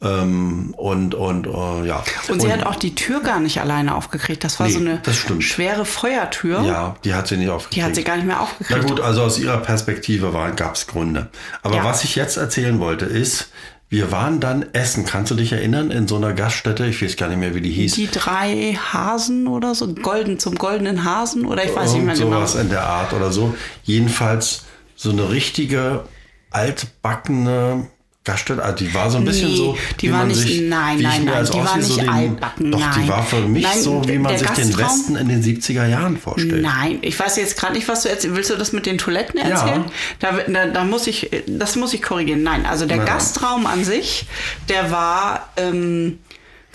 [0.03, 2.05] Ähm, und, und, äh, ja.
[2.29, 4.45] Und sie hat auch die Tür gar nicht alleine aufgekriegt.
[4.45, 5.01] Das war Nee, so eine
[5.41, 6.61] schwere Feuertür.
[6.63, 7.77] Ja, die hat sie nicht aufgekriegt.
[7.77, 8.87] Die hat sie gar nicht mehr Na aufgekriegt.
[8.87, 11.31] gut, also aus ihrer Perspektive gab es Gründe.
[11.63, 11.85] Aber Ja.
[11.85, 13.49] was ich jetzt erzählen wollte, ist,
[13.95, 15.05] wir waren dann essen.
[15.05, 15.93] Kannst du dich erinnern?
[15.93, 17.95] In so einer Gaststätte, ich weiß gar nicht mehr, wie die hieß.
[17.95, 22.31] Die drei Hasen oder so, golden zum goldenen Hasen oder ich weiß nicht mehr Irgend
[22.31, 22.45] genau.
[22.45, 23.55] sowas in der Art oder so.
[23.85, 24.65] Jedenfalls
[24.97, 26.05] so eine richtige
[26.51, 27.87] altbackene
[28.25, 28.63] Gaststätte.
[28.63, 29.77] Also die war so ein bisschen Nee, so.
[30.01, 33.01] die war nicht- sich, nein, nein, nein, die war nicht so den, altbacken, Doch, die
[33.01, 33.09] nein.
[33.09, 36.17] war für mich Nein, so, wie man sich den Gastraum- Westen in den 70er Jahren
[36.17, 36.63] vorstellt.
[36.63, 38.35] Nein, ich weiß jetzt gerade nicht, was du erzählst.
[38.37, 39.85] Willst du das mit den Toiletten erzählen?
[40.21, 42.43] Da, da, da muss ich, das muss ich korrigieren.
[42.43, 43.07] Nein, also der dann.
[43.07, 44.25] Gastraum an sich,
[44.71, 46.19] der war ähm,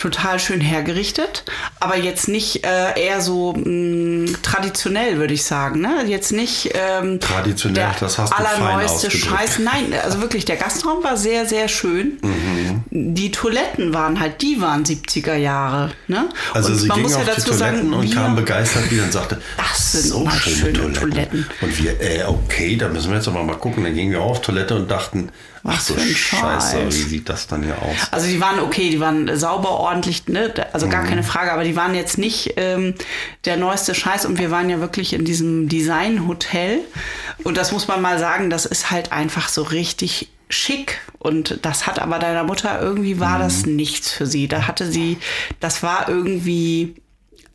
[0.00, 1.44] total schön hergerichtet,
[1.78, 5.80] aber jetzt nicht äh, eher so mh, traditionell, würde ich sagen.
[5.80, 6.04] Ne?
[6.06, 9.24] Jetzt nicht ähm, Traditionell, das hast du fein allerneueste ausgedrückt.
[9.40, 9.58] Scheiß.
[9.60, 12.18] Nein, also wirklich, der Gastraum war sehr, sehr schön.
[12.22, 12.82] Mhm.
[12.90, 15.90] Die Toiletten waren halt, die waren 70er Jahre.
[16.08, 16.28] Ne?
[16.54, 18.90] Also und sie man muss auf ja die dazu Toiletten sagen, und wir- kam begeistert
[18.90, 21.46] wieder und sagte, Das sind mal schöne Toiletten.
[21.60, 23.84] Und wir, äh, okay, da müssen wir jetzt aber mal gucken.
[23.84, 25.28] Dann gingen wir auf Toilette und dachten,
[25.64, 26.94] ach Was so für ein Scheiße, Scheiß.
[26.96, 27.96] wie sieht das dann hier aus?
[28.12, 30.52] Also die waren okay, die waren sauber, ordentlich, ne?
[30.72, 30.90] also Mhm.
[30.90, 32.94] gar keine Frage, aber die waren jetzt nicht ähm,
[33.44, 36.80] der neueste Scheiß und wir waren ja wirklich in diesem Design-Hotel
[37.44, 41.86] und das muss man mal sagen, das ist halt einfach so richtig schick und das
[41.86, 43.76] hat aber deiner Mutter irgendwie war das Mhm.
[43.76, 44.48] nichts für sie.
[44.48, 45.18] Da hatte sie,
[45.60, 46.96] das war irgendwie,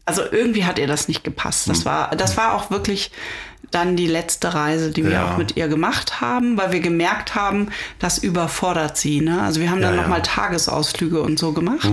[0.05, 1.67] also irgendwie hat ihr das nicht gepasst.
[1.67, 1.73] Mhm.
[1.73, 3.11] Das war, das war auch wirklich
[3.71, 5.33] dann die letzte Reise, die wir Ja.
[5.33, 9.21] auch mit ihr gemacht haben, weil wir gemerkt haben, das überfordert sie.
[9.21, 9.41] Ne?
[9.41, 10.19] Also wir haben dann Ja, noch ja.
[10.21, 11.89] Tagesausflüge und so gemacht,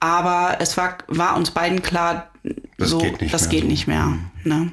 [0.00, 2.30] aber es war, war uns beiden klar,
[2.78, 3.66] Das so, geht nicht das mehr geht so.
[3.68, 4.12] nicht mehr.
[4.44, 4.72] Ne?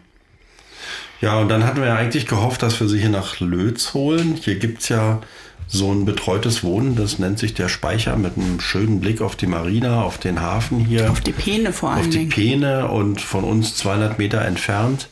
[1.21, 4.35] Ja, und dann hatten wir ja eigentlich gehofft, dass wir sie hier nach Lötz holen.
[4.41, 5.21] Hier gibt's ja
[5.67, 9.47] so ein betreutes Wohnen, das nennt sich der Speicher mit einem schönen Blick auf die
[9.47, 11.09] Marina, auf den Hafen hier.
[11.11, 11.99] Auf die Peene vor allem.
[12.01, 12.29] Auf die Dingen.
[12.29, 15.07] Peene und von uns 200 Meter entfernt.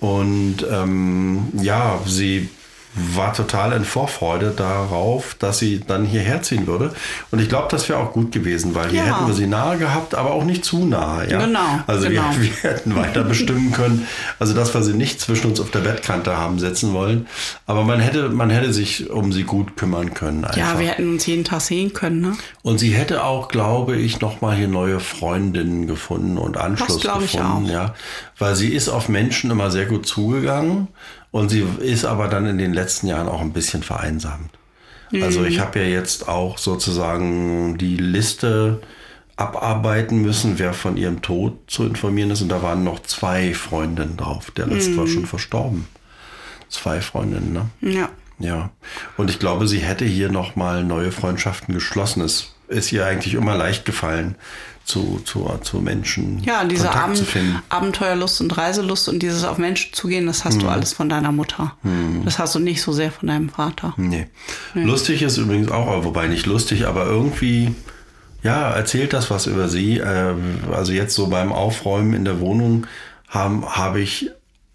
[0.00, 2.48] Und ähm, ja, sie
[2.94, 6.92] war total in Vorfreude darauf, dass sie dann hierher ziehen würde.
[7.30, 9.16] Und ich glaube, das wäre auch gut gewesen, weil hier Ja.
[9.16, 11.30] hätten wir sie nahe gehabt, aber auch nicht zu nahe.
[11.30, 11.44] Ja?
[11.44, 12.22] Genau, Also genau.
[12.38, 14.06] Wir, wir hätten weiter bestimmen können,
[14.38, 17.26] also dass wir sie nicht zwischen uns auf der Bettkante haben setzen wollen.
[17.66, 20.44] Aber man hätte, man hätte sich um sie gut kümmern können.
[20.44, 20.56] Einfach.
[20.58, 22.32] Ja, wir hätten uns jeden Tag sehen können, ne?
[22.62, 27.02] Und sie hätte auch, glaube ich, noch mal hier neue Freundinnen gefunden und Anschluss ich
[27.32, 27.70] gefunden, auch.
[27.70, 27.94] ja,
[28.38, 30.88] weil sie ist auf Menschen immer sehr gut zugegangen
[31.30, 34.50] und sie ist aber dann in den letzten Jahren auch ein bisschen vereinsamt.
[35.22, 35.46] Also Mhm.
[35.46, 38.80] ich habe ja jetzt auch sozusagen die Liste
[39.36, 44.16] abarbeiten müssen, wer von ihrem Tod zu informieren ist und da waren noch zwei Freundinnen
[44.16, 44.50] drauf.
[44.50, 44.96] Der letzte Mhm.
[44.98, 45.86] war schon verstorben.
[46.68, 47.66] Zwei Freundinnen, ne?
[47.80, 48.08] Ja.
[48.40, 48.70] Ja,
[49.16, 52.20] und ich glaube, sie hätte hier nochmal neue Freundschaften geschlossen.
[52.22, 54.36] Es ist ihr eigentlich immer leicht gefallen,
[54.88, 57.62] zu, zu, zu Menschen Ja, diese Abend zu finden.
[57.68, 60.60] Abenteuerlust und Reiselust und dieses auf Menschen zugehen, das hast Hm.
[60.62, 61.74] du alles von deiner Mutter.
[62.24, 63.92] Das hast du nicht so sehr von deinem Vater.
[63.98, 64.26] Nee.
[64.74, 67.74] Lustig ist übrigens auch, wobei nicht lustig, aber irgendwie,
[68.42, 69.98] ja, erzählt das was über sie.
[69.98, 72.86] Ähm, Also jetzt so beim Aufräumen in der Wohnung
[73.30, 74.30] habe ich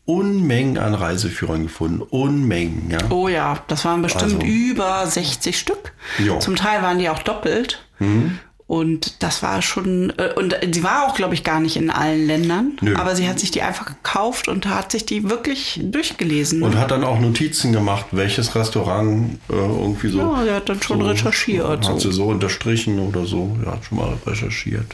[0.05, 2.01] Unmengen an Reiseführern gefunden.
[2.01, 2.99] Unmengen, ja.
[3.09, 5.93] Oh ja, das waren bestimmt Also- über 60 Stück.
[6.19, 6.39] Jo.
[6.39, 7.83] Zum Teil waren die auch doppelt.
[7.99, 8.37] Mhm.
[8.73, 12.25] Und das war schon, äh, und sie war auch, glaube ich, gar nicht in allen
[12.25, 12.71] Ländern.
[12.81, 12.95] Nö.
[12.95, 16.61] Aber sie hat sich die einfach gekauft und hat sich die wirklich durchgelesen.
[16.61, 16.65] ne?
[16.65, 20.17] Und hat dann auch Notizen gemacht, welches Restaurant äh, irgendwie so.
[20.17, 22.09] Ja, der hat dann schon recherchiert, Hat so.
[22.09, 23.55] sie so unterstrichen oder so.
[23.63, 24.87] Ja, hat schon mal recherchiert.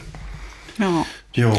[0.78, 1.06] ja.
[1.32, 1.50] Ja,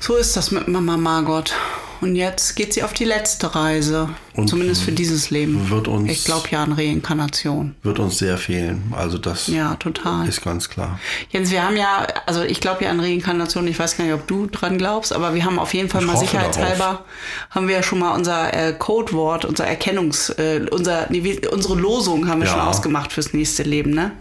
[0.00, 1.52] So ist das mit Mama Margot.
[2.00, 4.08] Und jetzt geht sie auf die letzte Reise.
[4.34, 5.70] Und Zumindest für dieses Leben.
[5.70, 7.74] wird uns- ich glaube ja an Reinkarnation.
[7.82, 8.92] wird uns sehr fehlen.
[8.94, 10.28] Also das Ja, total.
[10.28, 10.98] ist ganz klar.
[11.30, 14.26] Jens, wir haben ja, also ich glaube ja an Reinkarnation, ich weiß gar nicht, ob
[14.26, 17.04] du dran glaubst, aber wir haben auf jeden Fall Ich mal sicherheitshalber,
[17.50, 22.28] haben wir ja schon mal unser äh, Codewort, unser Erkennungs, äh, unser, nee, unsere Losung
[22.28, 22.54] haben wir Ja.
[22.56, 22.58] Mhm.
[22.60, 24.12] schon ausgemacht fürs nächste Leben, ne?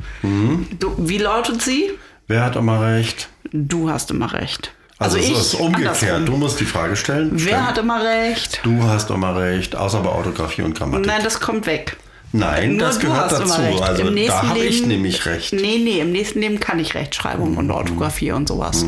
[0.80, 1.92] Du, wie lautet sie?
[2.28, 3.30] Wer hat immer recht?
[3.52, 4.72] Du hast immer recht.
[4.98, 6.04] Also, Also, es ich, ist umgekehrt.
[6.04, 6.26] andersrum.
[6.26, 7.32] Du musst die Frage stellen.
[7.34, 7.68] Wer Stellen.
[7.68, 8.62] hat immer recht?
[8.64, 11.06] Du hast immer recht, außer bei Orthographie und Grammatik.
[11.08, 11.98] Nein, das kommt weg.
[12.38, 13.54] Nein, das gehört dazu.
[13.82, 15.54] Also Im da habe ich nämlich recht.
[15.54, 15.60] Mhm.
[15.62, 18.86] Nee, nee, im nächsten Leben kann ich Rechtschreibung und Orthographie und sowas.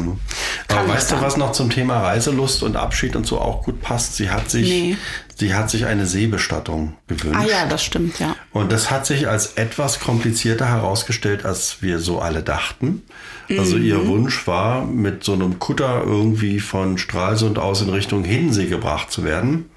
[0.67, 3.81] Kann Aber weißt du, was noch zum Thema Reiselust und Abschied und so auch gut
[3.81, 4.15] passt?
[4.15, 4.97] Sie hat sich, Nee.
[5.35, 7.39] sie hat sich eine Seebestattung gewünscht.
[7.41, 8.35] Ah ja, das stimmt, ja.
[8.51, 13.03] Und das hat sich als etwas komplizierter herausgestellt, als wir so alle dachten.
[13.49, 14.07] Also ihr Mhm.
[14.07, 19.23] Wunsch war, mit so einem Kutter irgendwie von Stralsund aus in Richtung Hiddensee gebracht zu
[19.23, 19.69] werden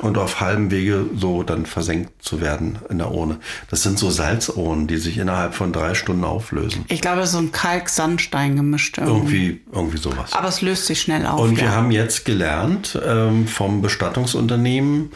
[0.00, 3.38] und auf halbem Wege so dann versenkt zu werden in der Urne.
[3.70, 6.84] Das sind so Salzohren, die sich innerhalb von drei Stunden auflösen.
[6.88, 8.98] Ich glaube, so ein Kalk-Sandstein gemischt.
[8.98, 9.46] Irgendwie.
[9.46, 10.32] Irgendwie, irgendwie sowas.
[10.32, 11.40] Aber es löst sich schnell auf.
[11.40, 11.72] Und wir ja.
[11.72, 15.10] haben jetzt gelernt ähm, vom Bestattungsunternehmen,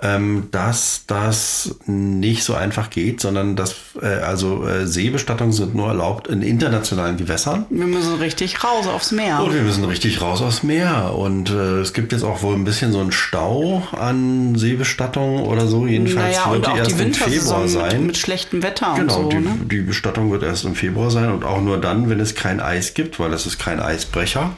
[0.00, 5.88] ähm, dass das nicht so einfach geht, sondern dass äh, also äh, Seebestattungen sind nur
[5.88, 7.66] erlaubt in internationalen Gewässern.
[7.68, 9.40] wir müssen richtig raus aufs Meer.
[9.42, 11.12] Und wir müssen richtig raus aus Meer.
[11.16, 15.66] Und äh, es gibt jetzt auch wohl ein bisschen so einen Stau an Seebestattungen oder
[15.66, 15.86] so.
[15.86, 17.96] Jedenfalls naja, wird die erst die im Februar sein.
[17.98, 19.28] mit, mit schlechtem Wetter Genau, und so.
[19.28, 19.58] die, Ne?
[19.70, 22.94] die Bestattung wird erst im Februar sein und auch nur dann, wenn es kein Eis
[22.94, 24.50] gibt, weil es ist kein Eisbrecher.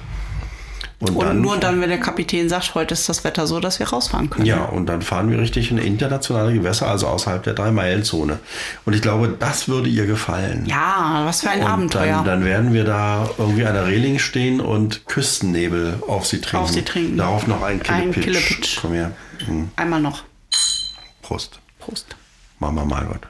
[1.05, 3.79] Und, Und dann, nur dann, wenn der Kapitän sagt, heute ist das Wetter so, dass
[3.79, 4.47] wir rausfahren können.
[4.47, 8.39] Ja, und dann fahren wir richtig in internationale Gewässer, also außerhalb der Drei-Meilen-Zone.
[8.87, 10.65] Und ich glaube, das würde ihr gefallen.
[10.67, 12.17] Ja, was für ein und Abenteuer.
[12.17, 16.65] Dann, dann werden wir da irgendwie an der Reling stehen und Küstennebel auf sie trinken.
[16.65, 17.19] Auf sie trinken.
[17.19, 18.25] Darauf noch ein Ein Killepitch.
[18.25, 18.79] Killepitch.
[18.81, 19.13] Komm her.
[19.47, 20.23] Hm, Einmal noch.
[21.23, 21.59] Prost.
[21.79, 22.17] Prost.
[22.59, 23.21] Mama Margot.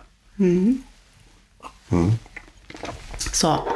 [3.33, 3.67] So.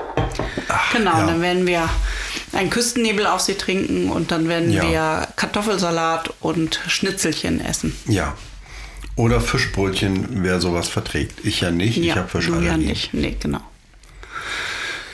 [0.92, 1.26] genau, ja.
[1.26, 1.88] dann werden wir
[2.52, 4.82] einen Küstennebel auf sie trinken und dann werden Ja.
[4.88, 7.94] wir Kartoffelsalat und Schnitzelchen essen.
[8.06, 8.34] Ja.
[9.16, 11.44] Oder Fischbrötchen, wer sowas verträgt.
[11.44, 11.98] Ich ja nicht.
[11.98, 12.66] ich habe Fischallergie.
[12.66, 13.14] ja nicht.
[13.14, 13.60] Nee, genau.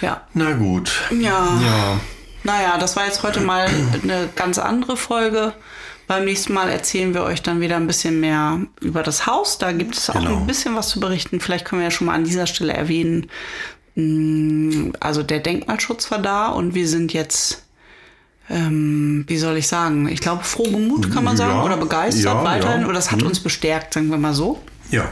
[0.00, 0.22] Ja.
[0.34, 0.92] Na gut.
[1.10, 1.58] Ja.
[1.64, 2.00] Ja.
[2.42, 3.66] Naja, das war jetzt heute mal
[4.02, 5.54] eine ganz andere Folge.
[6.06, 9.56] Beim nächsten Mal erzählen wir euch dann wieder ein bisschen mehr über das Haus.
[9.56, 10.36] Da gibt es auch Genau.
[10.36, 11.40] ein bisschen was zu berichten.
[11.40, 13.30] Vielleicht können wir ja schon mal an dieser Stelle erwähnen.
[13.94, 17.62] Mh, Also der Denkmalschutz war da und wir sind jetzt,
[18.50, 22.44] ähm, wie soll ich sagen, ich glaube frohgemut kann man sagen Ja, oder begeistert ja,
[22.44, 22.80] weiterhin.
[22.82, 22.86] ja.
[22.86, 24.60] Oder das hat uns bestärkt, sagen wir mal so.
[24.90, 25.10] Ja.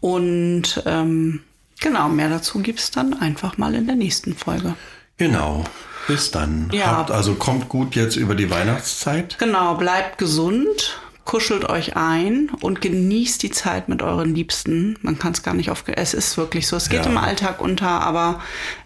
[0.00, 1.40] Und ähm,
[1.80, 4.74] genau, mehr dazu gibt es dann einfach mal in der nächsten Folge.
[5.16, 5.64] Genau.
[6.08, 6.68] Bis dann.
[6.72, 6.86] Ja.
[6.96, 9.38] Habt also kommt gut jetzt über die Weihnachtszeit.
[9.38, 14.98] Genau, bleibt gesund, kuschelt euch ein und genießt die Zeit mit euren Liebsten.
[15.02, 15.84] Man kann es gar nicht auf.
[15.86, 16.76] Es ist wirklich so.
[16.76, 17.10] Es geht Ja.
[17.10, 18.40] im Alltag unter, aber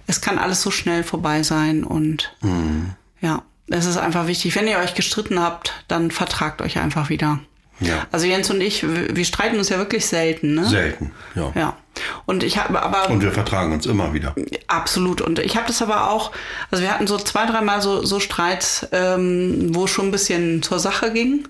[0.07, 2.93] es kann alles so schnell vorbei sein und Mhm.
[3.21, 4.55] ja, es ist einfach wichtig.
[4.55, 7.41] Wenn ihr euch gestritten habt, dann vertragt euch einfach wieder.
[7.81, 8.07] Ja.
[8.11, 10.65] Also Jens und ich, wir streiten uns ja wirklich selten, ne?
[10.67, 11.53] Selten, ja.
[11.55, 11.77] Ja.
[12.25, 14.35] Und ich habe aber Und wir vertragen uns immer wieder.
[14.67, 15.21] Absolut.
[15.21, 16.33] Und ich habe das aber auch,
[16.71, 20.63] also wir hatten so zwei, dreimal so, so Streits, ähm, wo es schon ein bisschen
[20.63, 21.47] zur Sache ging.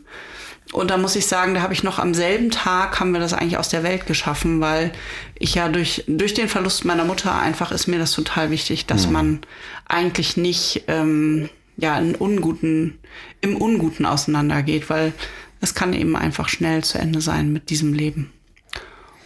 [0.73, 3.33] Und da muss ich sagen, da habe ich noch am selben Tag haben wir das
[3.33, 4.93] eigentlich aus der Welt geschaffen, weil
[5.39, 9.09] ich ja durch, durch den Verlust meiner Mutter einfach ist mir das total wichtig, dass
[9.09, 9.41] man
[9.87, 12.99] eigentlich nicht ähm, ja in unguten,
[13.41, 15.13] im Unguten auseinandergeht, weil
[15.61, 18.33] es kann eben einfach schnell zu Ende sein mit diesem Leben.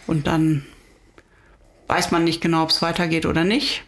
[0.07, 0.63] Und dann
[1.87, 3.83] weiß man nicht genau, ob es weitergeht oder nicht.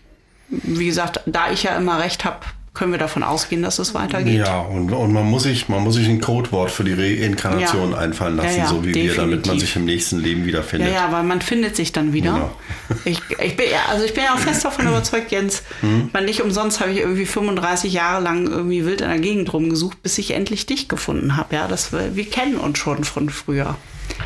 [0.49, 4.40] Wie gesagt, da ich ja immer recht habe, können wir davon ausgehen, dass es weitergeht.
[4.40, 7.98] Ja, und, und man, muss sich, man muss sich ein Codewort für die Reinkarnation Ja.
[8.00, 9.60] einfallen lassen, Ja, ja, so wie wir, damit man definitiv.
[9.68, 10.92] sich im nächsten Leben Ja, wiederfindet.
[10.94, 12.34] ja, weil man findet sich dann wieder.
[12.34, 12.52] Genau.
[13.06, 15.64] Ich, ich bin, ja- also ich bin ja auch fest davon überzeugt, Jens.
[15.82, 16.10] Hm?
[16.14, 20.02] Meine, nicht umsonst habe ich irgendwie 35 Jahre lang irgendwie wild in der Gegend rumgesucht,
[20.04, 21.56] bis ich endlich dich gefunden habe.
[21.56, 23.76] Ja, das, wir, wir kennen uns schon von früher.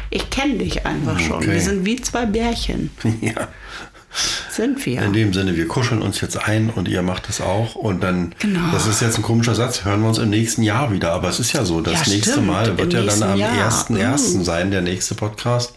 [0.10, 1.38] Ich kenne dich einfach schon.
[1.38, 1.52] Okay.
[1.52, 2.92] Wir sind wie zwei Bärchen.
[3.22, 3.48] Ja.
[4.50, 5.02] Sind wir.
[5.04, 7.76] In dem Sinne, wir kuscheln uns jetzt ein und ihr macht es auch.
[7.76, 8.72] Und dann, Genau.
[8.72, 11.12] das ist jetzt ein komischer Satz, hören wir uns im nächsten Jahr wieder.
[11.12, 13.38] Aber es ist ja so, das Ja, nächste stimmt, Mal im wird ja dann am
[13.38, 13.70] Jahr.
[13.70, 14.40] 1.1.
[14.40, 14.44] Uh.
[14.44, 15.74] sein, der nächste Podcast.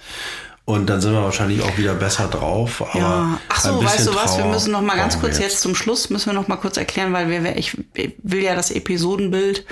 [0.70, 2.82] Und dann sind wir wahrscheinlich auch wieder besser drauf.
[2.82, 4.36] Aber Ja, ach so, weißt du was?
[4.38, 7.12] Wir müssen noch mal ganz kurz jetzt zum Schluss müssen wir noch mal kurz erklären,
[7.12, 7.76] weil wir, ich
[8.22, 9.64] will ja das Episodenbild,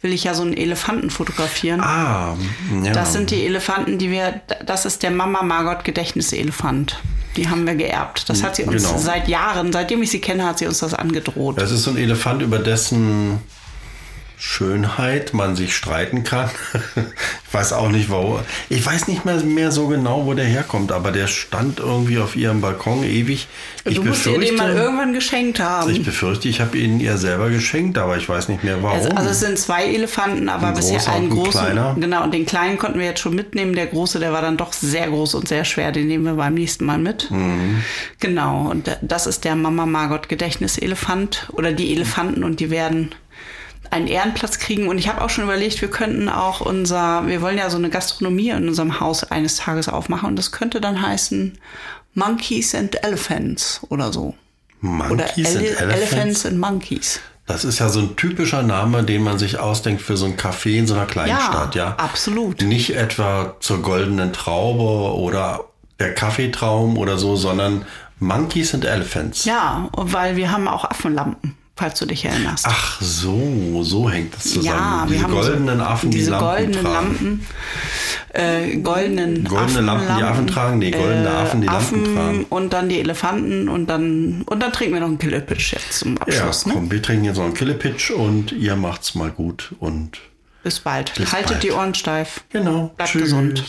[0.00, 1.80] will ich ja so einen Elefanten fotografieren.
[1.80, 2.36] Ah,
[2.82, 2.92] ja.
[2.92, 6.98] Das sind die Elefanten, die wir, das ist der Mama Margot Gedächtniselefant.
[7.36, 8.28] Die haben wir geerbt.
[8.28, 8.98] Das hat sie uns Genau.
[8.98, 11.60] seit Jahren, seitdem ich sie kenne, hat sie uns das angedroht.
[11.60, 13.40] Das ist so ein Elefant, über dessen
[14.36, 16.50] Schönheit man sich streiten kann.
[16.96, 18.40] ich weiß auch nicht, warum.
[18.68, 22.36] Ich weiß nicht mehr, mehr so genau, wo der herkommt, aber der stand irgendwie auf
[22.36, 23.46] ihrem Balkon ewig.
[23.84, 25.90] Ich du musst ihr den mal irgendwann geschenkt haben.
[25.90, 28.98] ich befürchte, ich habe ihn ihr selber geschenkt, aber ich weiß nicht mehr warum.
[28.98, 31.52] Also, also es sind zwei Elefanten, aber Ein bisher einen großen.
[31.52, 31.96] kleiner.
[31.98, 33.74] Genau, und den kleinen konnten wir jetzt schon mitnehmen.
[33.74, 35.92] Der große, der war dann doch sehr groß und sehr schwer.
[35.92, 37.30] Den nehmen wir beim nächsten Mal mit.
[37.30, 37.82] Mhm.
[38.20, 43.14] Genau, und das ist der Mama Margot Gedächtniselefant oder die Elefanten und die werden
[43.90, 44.88] einen Ehrenplatz kriegen.
[44.88, 47.90] Und ich habe auch schon überlegt, wir könnten auch unser, wir wollen ja so eine
[47.90, 51.58] Gastronomie in unserem Haus eines Tages aufmachen und das könnte dann heißen
[52.14, 54.34] Monkeys and Elephants oder so.
[54.82, 55.82] oder Monkeys and Ele- Elephants.
[56.12, 57.20] Elephants and Monkeys.
[57.46, 60.78] Das ist ja so ein typischer Name, den man sich ausdenkt für so ein Café
[60.78, 61.94] in so einer kleinen Stadt, ja?
[61.98, 62.62] absolut.
[62.62, 65.64] Nicht etwa zur goldenen Traube oder
[65.98, 67.84] der Kaffeetraum oder so, sondern
[68.18, 69.44] Monkeys and Elephants.
[69.44, 72.64] Ja, weil wir haben auch Affenlampen, falls du dich erinnerst.
[72.68, 74.64] Ach so, so hängt das zusammen.
[74.66, 76.94] ja, diese wir haben goldenen so, Affen, die diese Lampen goldenen tragen.
[76.94, 77.46] Lampen,
[78.32, 80.78] äh, goldenen Goldene Lampen, die Affen tragen?
[80.78, 82.44] Nee, goldene Affen, die Lampen Affen tragen.
[82.48, 86.14] Und dann die Elefanten und dann und dann trinken wir noch einen Killepitch jetzt zum
[86.16, 86.66] Ja, Abschluss.
[86.66, 86.74] ne?
[86.74, 90.18] komm, wir trinken jetzt noch einen Killepitch und ihr macht's mal gut und
[90.62, 91.12] Bis bald.
[91.14, 91.62] Bis Haltet bald.
[91.64, 92.44] die Ohren steif.
[92.50, 92.92] genau.
[92.96, 93.22] Bleibt Tschüss.
[93.22, 93.64] gesund.